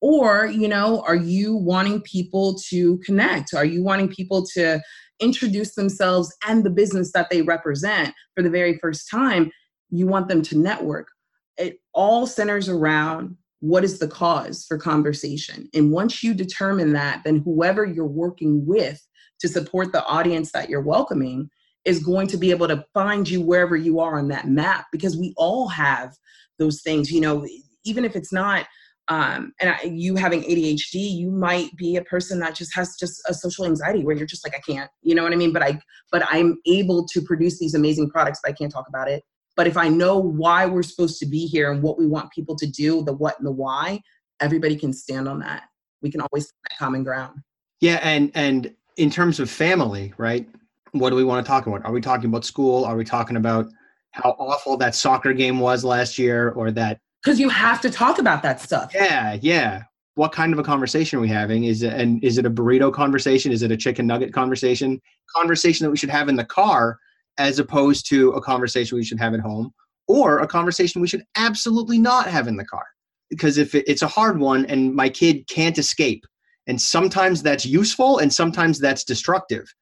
[0.00, 3.54] Or you know are you wanting people to connect?
[3.54, 4.80] Are you wanting people to
[5.20, 9.50] introduce themselves and the business that they represent for the very first time?
[9.90, 11.08] You want them to network.
[11.56, 15.68] It all centers around what is the cause for conversation.
[15.74, 19.04] And once you determine that then whoever you're working with
[19.40, 21.50] to support the audience that you're welcoming
[21.84, 25.16] is going to be able to find you wherever you are on that map because
[25.16, 26.14] we all have
[26.58, 27.46] those things you know
[27.84, 28.66] even if it's not
[29.08, 33.22] um, and I, you having ADHD, you might be a person that just has just
[33.26, 35.52] a social anxiety where you're just like, I can't, you know what I mean?
[35.52, 35.80] But I,
[36.12, 39.24] but I'm able to produce these amazing products, but I can't talk about it.
[39.56, 42.54] But if I know why we're supposed to be here and what we want people
[42.56, 44.00] to do, the what and the why,
[44.40, 45.62] everybody can stand on that.
[46.02, 47.40] We can always common ground.
[47.80, 50.46] Yeah, and and in terms of family, right?
[50.92, 51.84] What do we want to talk about?
[51.84, 52.84] Are we talking about school?
[52.84, 53.68] Are we talking about
[54.12, 58.18] how awful that soccer game was last year, or that because you have to talk
[58.18, 58.92] about that stuff.
[58.94, 59.82] Yeah, yeah.
[60.14, 61.64] What kind of a conversation are we having?
[61.64, 63.52] Is it and is it a burrito conversation?
[63.52, 65.00] Is it a chicken nugget conversation?
[65.36, 66.98] Conversation that we should have in the car
[67.38, 69.72] as opposed to a conversation we should have at home,
[70.08, 72.84] or a conversation we should absolutely not have in the car.
[73.30, 76.24] Because if it's a hard one and my kid can't escape,
[76.68, 79.74] and sometimes that's useful and sometimes that's destructive.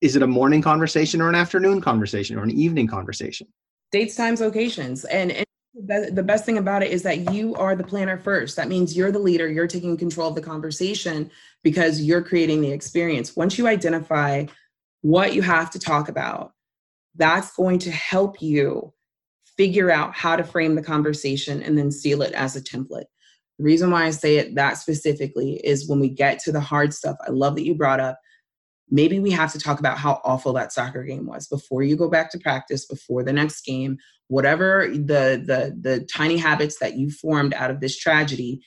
[0.00, 3.46] Is it a morning conversation or an afternoon conversation or an evening conversation?
[3.92, 7.84] Dates, times, locations, and, and the best thing about it is that you are the
[7.84, 8.56] planner first.
[8.56, 11.30] That means you're the leader, you're taking control of the conversation
[11.62, 13.36] because you're creating the experience.
[13.36, 14.46] Once you identify
[15.02, 16.52] what you have to talk about,
[17.16, 18.92] that's going to help you
[19.56, 23.04] figure out how to frame the conversation and then seal it as a template.
[23.60, 26.94] The reason why I say it that specifically is when we get to the hard
[26.94, 28.18] stuff, I love that you brought up
[28.90, 32.08] maybe we have to talk about how awful that soccer game was before you go
[32.08, 33.96] back to practice before the next game
[34.28, 38.60] whatever the the the tiny habits that you formed out of this tragedy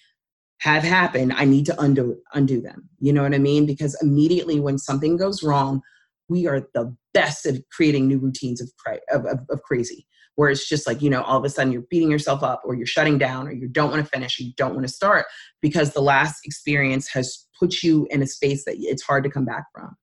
[0.60, 2.90] have happened i need to undo undo them.
[3.00, 3.66] You know what i mean?
[3.66, 5.82] Because immediately when something goes wrong
[6.30, 8.72] we are the best at creating new routines of,
[9.12, 11.84] of, of, of crazy where it's just like you know all of a sudden you're
[11.90, 14.54] beating yourself up or you're shutting down or you don't want to finish or you
[14.58, 15.26] don't want to start
[15.62, 19.46] because the last experience has put you in a space that it's hard to come
[19.46, 19.96] back from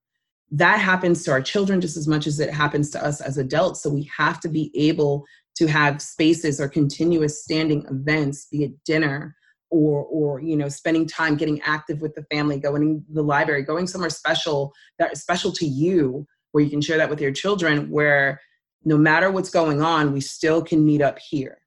[0.50, 3.82] that happens to our children just as much as it happens to us as adults.
[3.82, 5.24] So we have to be able
[5.56, 9.36] to have spaces or continuous standing events, be it dinner
[9.70, 13.62] or or you know spending time getting active with the family, going to the library,
[13.62, 17.88] going somewhere special that special to you, where you can share that with your children,
[17.90, 18.40] where
[18.84, 21.58] no matter what's going on, we still can meet up here.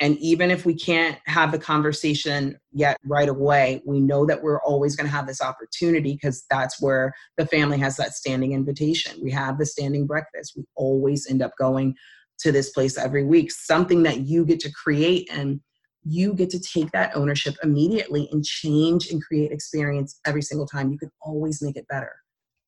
[0.00, 4.60] And even if we can't have the conversation yet right away, we know that we're
[4.62, 9.18] always going to have this opportunity because that's where the family has that standing invitation.
[9.22, 10.54] We have the standing breakfast.
[10.56, 11.96] We always end up going
[12.40, 15.60] to this place every week, something that you get to create and
[16.04, 20.92] you get to take that ownership immediately and change and create experience every single time.
[20.92, 22.12] You can always make it better.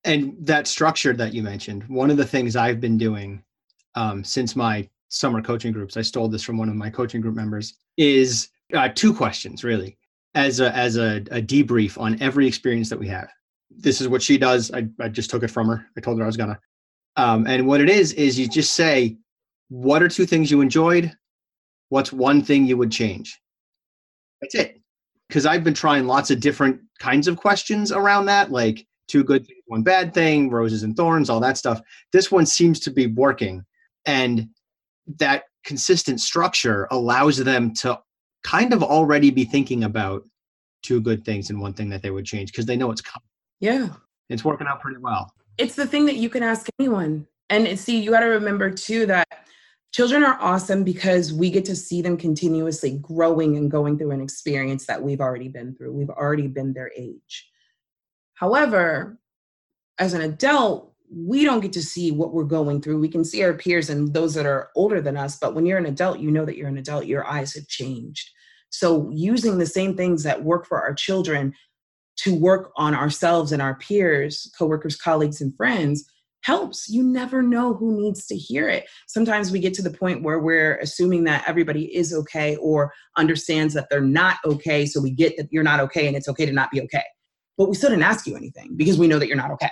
[0.05, 3.43] And that structure that you mentioned, one of the things I've been doing
[3.95, 7.35] um, since my summer coaching groups, I stole this from one of my coaching group
[7.35, 9.99] members, is uh, two questions really
[10.35, 13.29] as a as a, a, debrief on every experience that we have.
[13.71, 14.71] This is what she does.
[14.73, 15.85] I, I just took it from her.
[15.97, 16.59] I told her I was gonna.
[17.17, 19.17] Um, and what it is is you just say,
[19.69, 21.13] what are two things you enjoyed?
[21.89, 23.41] What's one thing you would change?
[24.41, 24.81] That's it.
[25.29, 29.47] Because I've been trying lots of different kinds of questions around that, like two good
[29.47, 31.81] things, one bad thing, roses and thorns, all that stuff.
[32.13, 33.65] This one seems to be working.
[34.07, 34.49] And
[35.19, 37.99] that consistent structure allows them to
[38.45, 40.23] kind of already be thinking about
[40.83, 43.27] two good things and one thing that they would change because they know it's coming.
[43.59, 43.89] Yeah.
[44.31, 45.35] It's working out pretty well.
[45.59, 47.27] It's the thing that you can ask anyone.
[47.51, 49.27] And see, you got to remember too that
[49.93, 54.21] children are awesome because we get to see them continuously growing and going through an
[54.21, 55.93] experience that we've already been through.
[55.93, 57.50] We've already been their age.
[58.41, 59.19] However,
[59.99, 62.99] as an adult, we don't get to see what we're going through.
[62.99, 65.77] We can see our peers and those that are older than us, but when you're
[65.77, 68.31] an adult, you know that you're an adult, your eyes have changed.
[68.71, 71.53] So, using the same things that work for our children
[72.21, 76.11] to work on ourselves and our peers, coworkers, colleagues, and friends
[76.43, 76.89] helps.
[76.89, 78.89] You never know who needs to hear it.
[79.07, 83.75] Sometimes we get to the point where we're assuming that everybody is okay or understands
[83.75, 84.87] that they're not okay.
[84.87, 87.03] So we get that you're not okay and it's okay to not be okay.
[87.61, 89.69] But we still didn't ask you anything because we know that you're not okay.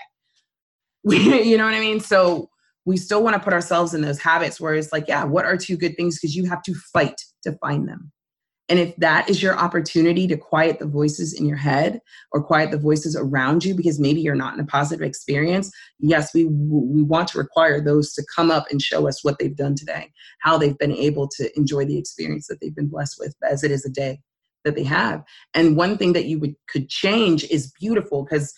[1.04, 2.00] you know what I mean?
[2.00, 2.50] So
[2.84, 5.56] we still want to put ourselves in those habits where it's like, yeah, what are
[5.56, 6.18] two good things?
[6.20, 8.12] Because you have to fight to find them.
[8.68, 12.72] And if that is your opportunity to quiet the voices in your head or quiet
[12.72, 17.02] the voices around you because maybe you're not in a positive experience, yes, we we
[17.02, 20.58] want to require those to come up and show us what they've done today, how
[20.58, 23.86] they've been able to enjoy the experience that they've been blessed with as it is
[23.86, 24.20] a day
[24.68, 25.24] that they have.
[25.54, 28.54] And one thing that you would could change is beautiful because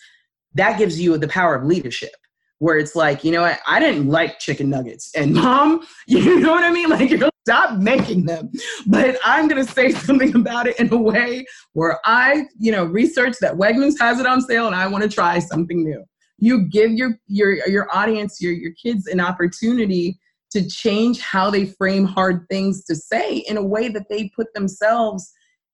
[0.55, 2.11] that gives you the power of leadership
[2.59, 5.09] where it's like, you know what, I didn't like chicken nuggets.
[5.15, 6.89] And mom, you know what I mean?
[6.89, 8.51] Like, you're gonna stop making them.
[8.85, 13.37] But I'm gonna say something about it in a way where I, you know, research
[13.41, 16.03] that Wegmans has it on sale and I want to try something new.
[16.37, 20.19] You give your your your audience, your your kids an opportunity
[20.51, 24.53] to change how they frame hard things to say in a way that they put
[24.53, 25.31] themselves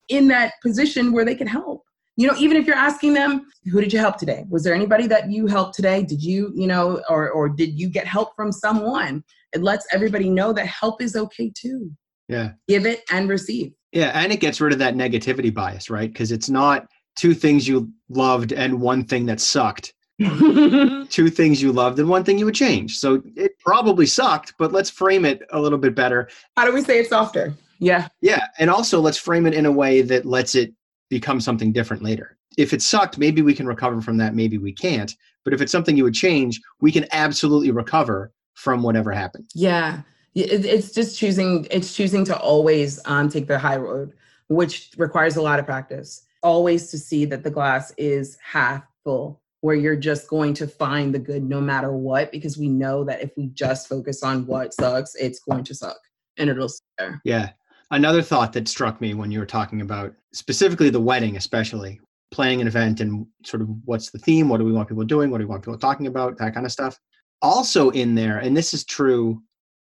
[0.10, 1.84] in that position where they can help.
[2.18, 4.44] You know even if you're asking them who did you help today?
[4.50, 6.04] Was there anybody that you helped today?
[6.04, 9.24] Did you you know or or did you get help from someone?
[9.54, 11.92] It lets everybody know that help is okay too.
[12.28, 12.54] Yeah.
[12.68, 13.74] Give it and receive.
[13.92, 16.12] Yeah and it gets rid of that negativity bias right?
[16.12, 19.94] Because it's not two things you loved and one thing that sucked.
[20.20, 22.98] Two things you loved and one thing you would change.
[22.98, 26.28] So it probably sucked but let's frame it a little bit better.
[26.56, 29.72] How do we say it softer yeah yeah and also let's frame it in a
[29.72, 30.74] way that lets it
[31.10, 32.38] become something different later.
[32.58, 35.14] If it sucked, maybe we can recover from that, maybe we can't.
[35.44, 39.50] But if it's something you would change, we can absolutely recover from whatever happened.
[39.54, 40.02] Yeah.
[40.34, 44.14] It's just choosing it's choosing to always um, take the high road,
[44.50, 46.26] which requires a lot of practice.
[46.44, 51.14] Always to see that the glass is half full, where you're just going to find
[51.14, 54.76] the good no matter what, because we know that if we just focus on what
[54.76, 55.98] sucks, it's going to suck
[56.38, 57.22] and it'll stay there.
[57.24, 57.50] Yeah
[57.92, 62.00] another thought that struck me when you were talking about specifically the wedding, especially
[62.32, 65.32] planning an event and sort of what's the theme, what do we want people doing,
[65.32, 67.00] what do we want people talking about, that kind of stuff.
[67.42, 69.42] Also in there, and this is true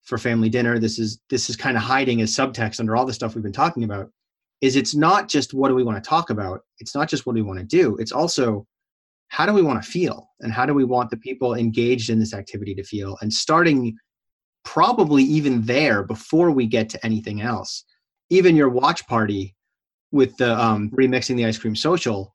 [0.03, 3.13] for family dinner, this is this is kind of hiding as subtext under all the
[3.13, 4.11] stuff we've been talking about,
[4.61, 7.35] is it's not just what do we want to talk about, it's not just what
[7.35, 8.67] do we want to do, it's also
[9.29, 12.19] how do we want to feel and how do we want the people engaged in
[12.19, 13.97] this activity to feel and starting
[14.65, 17.85] probably even there before we get to anything else.
[18.31, 19.55] Even your watch party
[20.13, 22.35] with the um, remixing the ice cream social,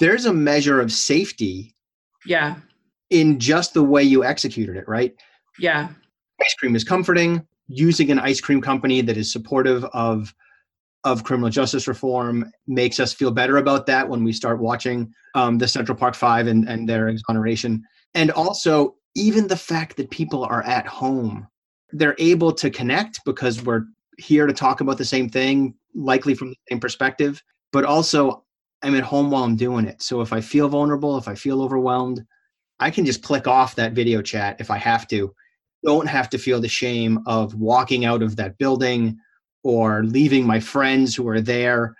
[0.00, 1.74] there's a measure of safety.
[2.26, 2.56] Yeah.
[3.10, 5.14] In just the way you executed it, right?
[5.58, 5.88] Yeah.
[6.40, 7.46] Ice cream is comforting.
[7.68, 10.34] Using an ice cream company that is supportive of
[11.04, 15.56] of criminal justice reform makes us feel better about that when we start watching um,
[15.58, 17.84] the Central Park Five and, and their exoneration.
[18.14, 21.46] And also, even the fact that people are at home
[21.92, 23.84] they're able to connect because we're
[24.18, 27.42] here to talk about the same thing, likely from the same perspective,
[27.72, 28.44] but also
[28.82, 30.02] I'm at home while I'm doing it.
[30.02, 32.24] So if I feel vulnerable, if I feel overwhelmed,
[32.80, 35.34] I can just click off that video chat if I have to.
[35.84, 39.18] Don't have to feel the shame of walking out of that building
[39.64, 41.94] or leaving my friends who are there.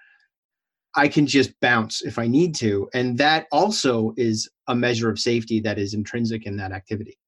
[0.95, 2.89] I can just bounce if I need to.
[2.95, 7.19] And that also is a measure of safety that is intrinsic in that activity.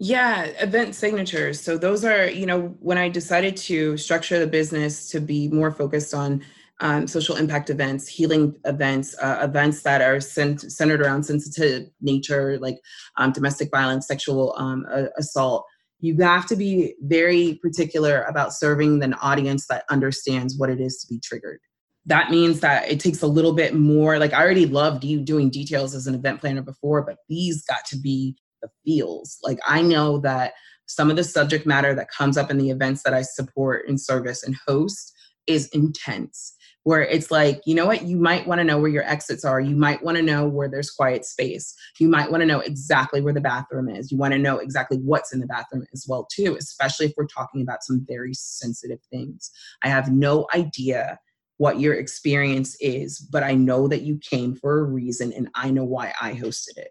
[0.00, 1.60] Yeah, event signatures.
[1.60, 5.70] So those are, you know, when I decided to structure the business to be more
[5.70, 6.42] focused on
[6.80, 12.58] um, social impact events, healing events, uh, events that are cent- centered around sensitive nature,
[12.58, 12.76] like
[13.16, 14.84] um, domestic violence, sexual um,
[15.16, 15.64] assault.
[16.00, 20.98] You have to be very particular about serving an audience that understands what it is
[20.98, 21.60] to be triggered.
[22.06, 24.18] That means that it takes a little bit more.
[24.18, 27.86] Like I already loved you doing details as an event planner before, but these got
[27.86, 29.38] to be the feels.
[29.42, 30.54] Like I know that
[30.86, 34.00] some of the subject matter that comes up in the events that I support and
[34.00, 35.12] service and host
[35.46, 39.08] is intense where it's like, you know what, you might want to know where your
[39.08, 39.58] exits are.
[39.58, 41.74] You might want to know where there's quiet space.
[41.98, 44.12] You might want to know exactly where the bathroom is.
[44.12, 47.26] You want to know exactly what's in the bathroom as well, too, especially if we're
[47.26, 49.50] talking about some very sensitive things.
[49.82, 51.18] I have no idea
[51.56, 55.70] what your experience is, but I know that you came for a reason and I
[55.70, 56.90] know why I hosted it.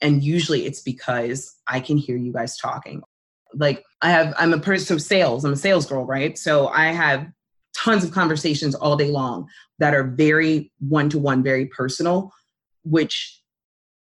[0.00, 3.02] And usually it's because I can hear you guys talking.
[3.54, 6.36] Like I have, I'm a person, so sales, I'm a sales girl, right?
[6.36, 7.26] So I have
[7.76, 12.32] tons of conversations all day long that are very one to one, very personal,
[12.84, 13.40] which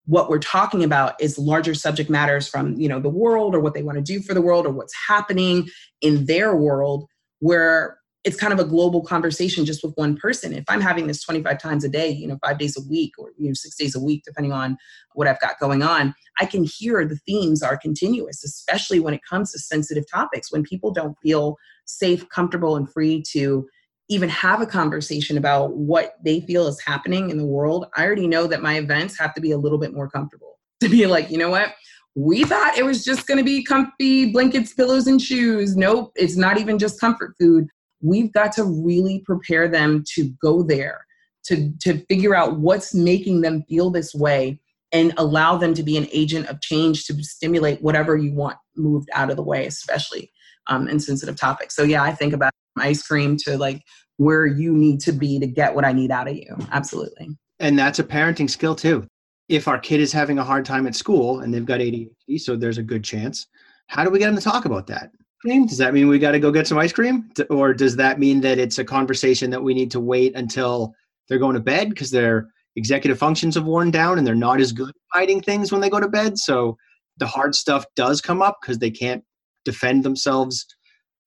[0.07, 3.74] what we're talking about is larger subject matters from you know the world or what
[3.74, 5.68] they want to do for the world or what's happening
[6.03, 7.07] in their world
[7.38, 11.22] where it's kind of a global conversation just with one person if i'm having this
[11.22, 13.95] 25 times a day you know five days a week or you know six days
[13.95, 14.77] a week depending on
[15.14, 19.20] what i've got going on i can hear the themes are continuous especially when it
[19.29, 21.57] comes to sensitive topics when people don't feel
[21.87, 23.66] safe, comfortable, and free to
[24.09, 28.27] even have a conversation about what they feel is happening in the world, I already
[28.27, 30.53] know that my events have to be a little bit more comfortable.
[30.81, 31.72] To be like, you know what?
[32.14, 35.77] We thought it was just going to be comfy blankets, pillows, and shoes.
[35.77, 37.68] Nope, it's not even just comfort food.
[38.05, 41.07] We've got to really prepare them to go there,
[41.47, 44.61] to, to figure out what's making them feel this way
[44.93, 49.09] and allow them to be an agent of change to stimulate whatever you want moved
[49.15, 50.31] out of the way, especially
[50.69, 51.75] um, and sensitive topics.
[51.75, 53.83] So yeah, I think about ice cream to like
[54.19, 56.57] where you need to be to get what I need out of you.
[56.71, 57.31] Absolutely.
[57.59, 59.07] And that's a parenting skill too.
[59.49, 62.57] If our kid is having a hard time at school and they've got ADHD, so
[62.57, 63.47] there's a good chance.
[63.89, 65.11] How do we get them to talk about that?
[65.45, 67.30] Does that mean we got to go get some ice cream?
[67.51, 70.95] Or does that mean that it's a conversation that we need to wait until
[71.28, 74.72] they're going to bed because their executive functions have worn down and they're not as
[74.72, 76.38] good at hiding things when they go to bed?
[76.38, 76.76] So
[77.18, 79.22] the hard stuff does come up because they can't
[79.66, 80.66] defend themselves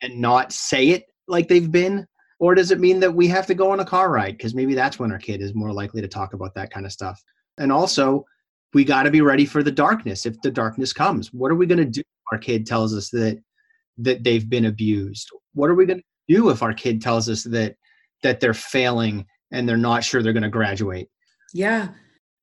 [0.02, 2.06] and not say it like they've been?
[2.40, 4.38] Or does it mean that we have to go on a car ride?
[4.38, 6.92] Because maybe that's when our kid is more likely to talk about that kind of
[6.92, 7.22] stuff.
[7.58, 8.26] And also,
[8.74, 11.34] we got to be ready for the darkness if the darkness comes.
[11.34, 12.04] What are we going to do?
[12.32, 13.42] Our kid tells us that
[13.98, 15.30] that they've been abused.
[15.54, 17.76] What are we going to do if our kid tells us that
[18.24, 21.08] that they're failing and they're not sure they're going to graduate?
[21.54, 21.90] Yeah,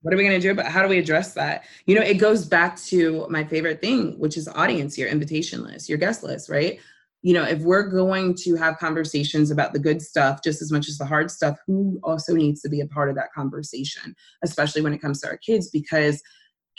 [0.04, 2.18] what are we going to do about how do we address that you know it
[2.18, 6.50] goes back to my favorite thing which is audience your invitation list your guest list
[6.50, 6.78] right
[7.22, 10.88] you know if we're going to have conversations about the good stuff just as much
[10.88, 14.82] as the hard stuff who also needs to be a part of that conversation especially
[14.82, 16.22] when it comes to our kids because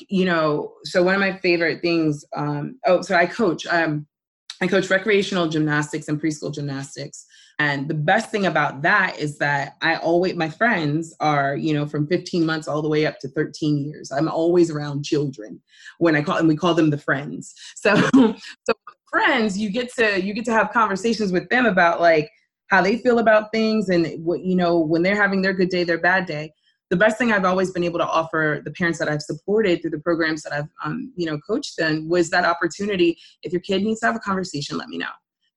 [0.07, 4.05] you know so one of my favorite things um oh so i coach um
[4.61, 7.25] I coach recreational gymnastics and preschool gymnastics.
[7.59, 11.85] And the best thing about that is that I always, my friends are, you know,
[11.85, 14.11] from 15 months all the way up to 13 years.
[14.11, 15.61] I'm always around children
[15.99, 17.53] when I call them, we call them the friends.
[17.75, 17.95] So,
[18.63, 18.73] so
[19.11, 22.31] friends, you get to, you get to have conversations with them about like
[22.67, 25.83] how they feel about things and what, you know, when they're having their good day,
[25.83, 26.51] their bad day
[26.89, 29.91] the best thing I've always been able to offer the parents that I've supported through
[29.91, 33.17] the programs that I've, um, you know, coached them was that opportunity.
[33.41, 35.09] If your kid needs to have a conversation, let me know.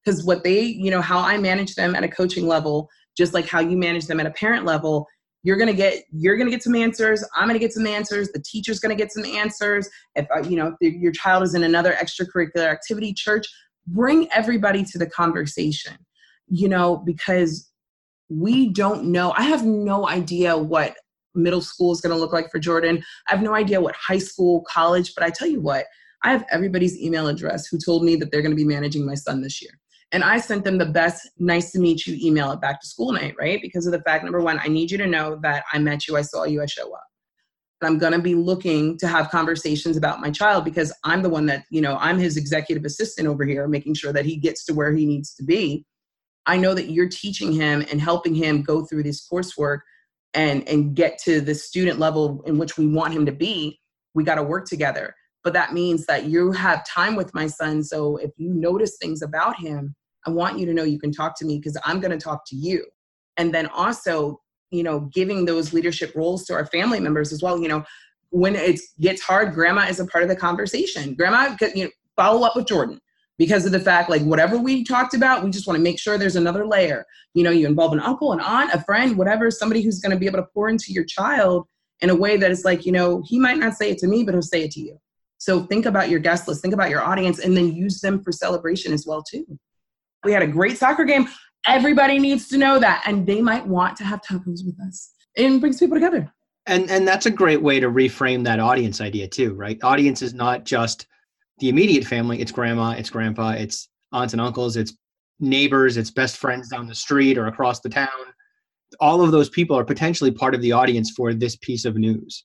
[0.04, 3.46] Because what they, you know, how I manage them at a coaching level, just like
[3.46, 5.06] how you manage them at a parent level,
[5.42, 7.24] you're gonna get you're gonna get some answers.
[7.34, 8.30] I'm gonna get some answers.
[8.30, 9.88] The teacher's gonna get some answers.
[10.14, 13.46] If uh, you know if your child is in another extracurricular activity, church,
[13.86, 15.94] bring everybody to the conversation.
[16.48, 17.70] You know, because
[18.28, 19.32] we don't know.
[19.36, 20.96] I have no idea what
[21.38, 23.02] middle school is going to look like for Jordan.
[23.28, 25.86] I have no idea what high school, college, but I tell you what,
[26.22, 29.14] I have everybody's email address who told me that they're going to be managing my
[29.14, 29.72] son this year.
[30.10, 33.12] And I sent them the best nice to meet you email at back to school
[33.12, 33.60] night, right?
[33.60, 36.16] Because of the fact number one, I need you to know that I met you,
[36.16, 37.04] I saw you, I show up.
[37.80, 41.28] And I'm going to be looking to have conversations about my child because I'm the
[41.28, 44.64] one that, you know, I'm his executive assistant over here, making sure that he gets
[44.64, 45.84] to where he needs to be.
[46.46, 49.80] I know that you're teaching him and helping him go through this coursework
[50.38, 53.80] and and get to the student level in which we want him to be.
[54.14, 55.14] We got to work together.
[55.42, 57.82] But that means that you have time with my son.
[57.82, 61.36] So if you notice things about him, I want you to know you can talk
[61.38, 62.86] to me because I'm going to talk to you.
[63.36, 67.58] And then also you know giving those leadership roles to our family members as well
[67.58, 67.82] you know
[68.28, 72.46] when it gets hard grandma is a part of the conversation grandma you know, follow
[72.46, 73.00] up with jordan
[73.38, 76.18] because of the fact like whatever we talked about we just want to make sure
[76.18, 79.82] there's another layer you know you involve an uncle an aunt a friend whatever somebody
[79.82, 81.66] who's going to be able to pour into your child
[82.00, 84.24] in a way that is like you know he might not say it to me
[84.24, 84.98] but he'll say it to you
[85.38, 88.32] so think about your guest list think about your audience and then use them for
[88.32, 89.46] celebration as well too
[90.24, 91.28] we had a great soccer game
[91.66, 93.02] Everybody needs to know that.
[93.06, 95.10] And they might want to have tacos with us.
[95.34, 96.32] It brings people together.
[96.66, 99.78] And and that's a great way to reframe that audience idea too, right?
[99.82, 101.06] Audience is not just
[101.58, 104.96] the immediate family, it's grandma, it's grandpa, it's aunts and uncles, it's
[105.40, 108.08] neighbors, it's best friends down the street or across the town.
[109.00, 112.44] All of those people are potentially part of the audience for this piece of news.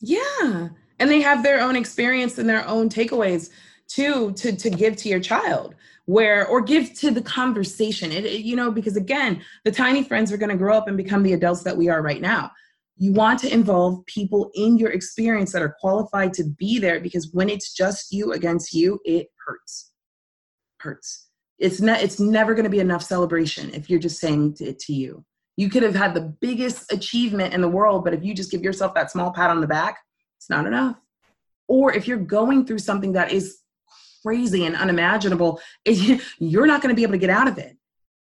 [0.00, 0.68] Yeah.
[0.98, 3.50] And they have their own experience and their own takeaways
[3.88, 5.74] too to to give to your child
[6.06, 10.32] where or give to the conversation it, it, you know because again the tiny friends
[10.32, 12.50] are going to grow up and become the adults that we are right now
[12.96, 17.30] you want to involve people in your experience that are qualified to be there because
[17.32, 19.92] when it's just you against you it hurts.
[20.80, 21.28] Hurts.
[21.58, 24.92] It's not it's never going to be enough celebration if you're just saying it to
[24.92, 25.24] you.
[25.56, 28.62] You could have had the biggest achievement in the world but if you just give
[28.62, 29.98] yourself that small pat on the back
[30.38, 30.96] it's not enough.
[31.68, 33.58] Or if you're going through something that is
[34.22, 35.60] crazy and unimaginable,
[36.38, 37.76] you're not going to be able to get out of it.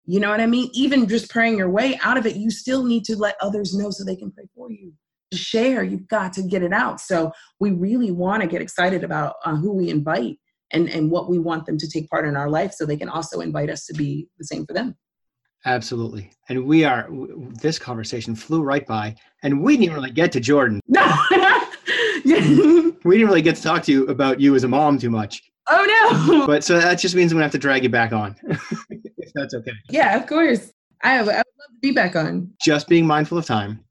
[0.05, 0.69] You know what I mean?
[0.73, 3.89] Even just praying your way out of it, you still need to let others know
[3.89, 4.93] so they can pray for you.
[5.31, 7.01] To share, you've got to get it out.
[7.01, 10.37] So we really want to get excited about uh, who we invite
[10.71, 13.09] and, and what we want them to take part in our life so they can
[13.09, 14.95] also invite us to be the same for them.
[15.65, 16.29] Absolutely.
[16.47, 17.09] And we are,
[17.61, 20.79] this conversation flew right by, and we didn't really get to Jordan.
[20.89, 21.61] No.
[22.25, 25.43] we didn't really get to talk to you about you as a mom too much.
[25.69, 26.47] Oh no!
[26.47, 28.35] But so that just means I'm gonna have to drag you back on,
[29.25, 29.71] if that's okay.
[29.89, 30.71] Yeah, of course.
[31.03, 32.51] I, I would love to be back on.
[32.61, 33.83] Just being mindful of time.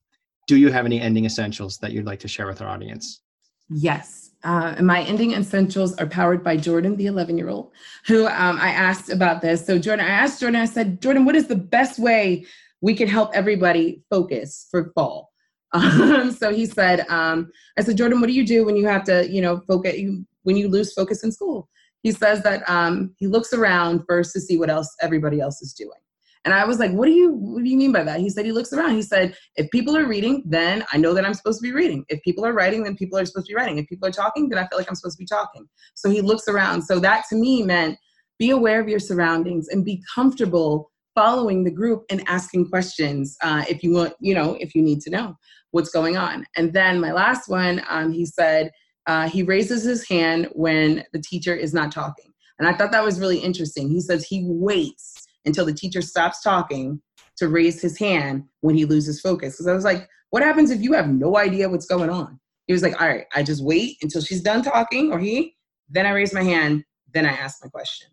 [0.46, 3.22] Do you have any ending essentials that you'd like to share with our audience?
[3.70, 4.30] Yes.
[4.42, 7.72] Uh, my ending essentials are powered by Jordan, the 11 year old,
[8.06, 9.64] who um, I asked about this.
[9.64, 12.44] So, Jordan, I asked Jordan, I said, Jordan, what is the best way
[12.82, 15.30] we can help everybody focus for fall?
[15.74, 19.02] Um, so he said, um, I said, Jordan, what do you do when you have
[19.04, 21.68] to, you know, focus, you when you lose focus in school.
[22.04, 25.72] He says that um, he looks around first to see what else everybody else is
[25.72, 25.98] doing.
[26.44, 28.20] And I was like, what do you what do you mean by that?
[28.20, 28.94] He said he looks around.
[28.94, 32.04] He said, if people are reading, then I know that I'm supposed to be reading.
[32.10, 33.78] If people are writing, then people are supposed to be writing.
[33.78, 35.66] If people are talking, then I feel like I'm supposed to be talking.
[35.94, 36.82] So he looks around.
[36.82, 37.98] So that to me meant
[38.38, 43.64] be aware of your surroundings and be comfortable following the group and asking questions uh,
[43.66, 45.34] if you want, you know, if you need to know
[45.70, 46.44] what's going on.
[46.56, 48.70] And then my last one, um, he said
[49.06, 52.32] uh, he raises his hand when the teacher is not talking.
[52.58, 53.88] And I thought that was really interesting.
[53.88, 57.00] He says he waits until the teacher stops talking
[57.36, 59.54] to raise his hand when he loses focus.
[59.54, 62.38] Because I was like, what happens if you have no idea what's going on?
[62.66, 65.54] He was like, all right, I just wait until she's done talking or he,
[65.88, 68.08] then I raise my hand, then I ask my question.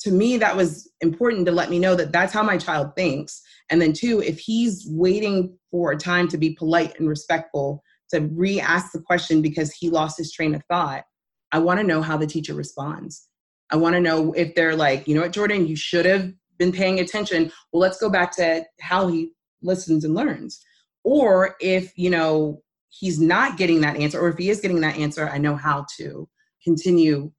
[0.00, 3.42] To me, that was important to let me know that that's how my child thinks.
[3.68, 8.20] And then, two, if he's waiting for a time to be polite and respectful to
[8.20, 11.04] re-ask the question because he lost his train of thought.
[11.52, 13.28] I want to know how the teacher responds.
[13.70, 15.66] I want to know if they're like you know what jordan?
[15.66, 17.52] You should have been paying attention.
[17.72, 19.32] Well let's go back to how he
[19.62, 20.60] listens and learns.
[21.04, 24.98] Or if you know he's not getting that answer or if he is getting that
[24.98, 26.28] answer i know how to
[26.64, 27.30] continue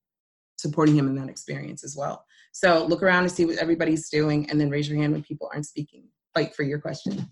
[0.62, 2.26] supporting him in that experience as well.
[2.54, 5.50] So look around and see what everybody's doing and then raise your hand when people
[5.52, 6.06] aren't speaking.
[6.34, 7.32] Fight for your question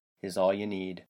[0.21, 1.05] is all you need.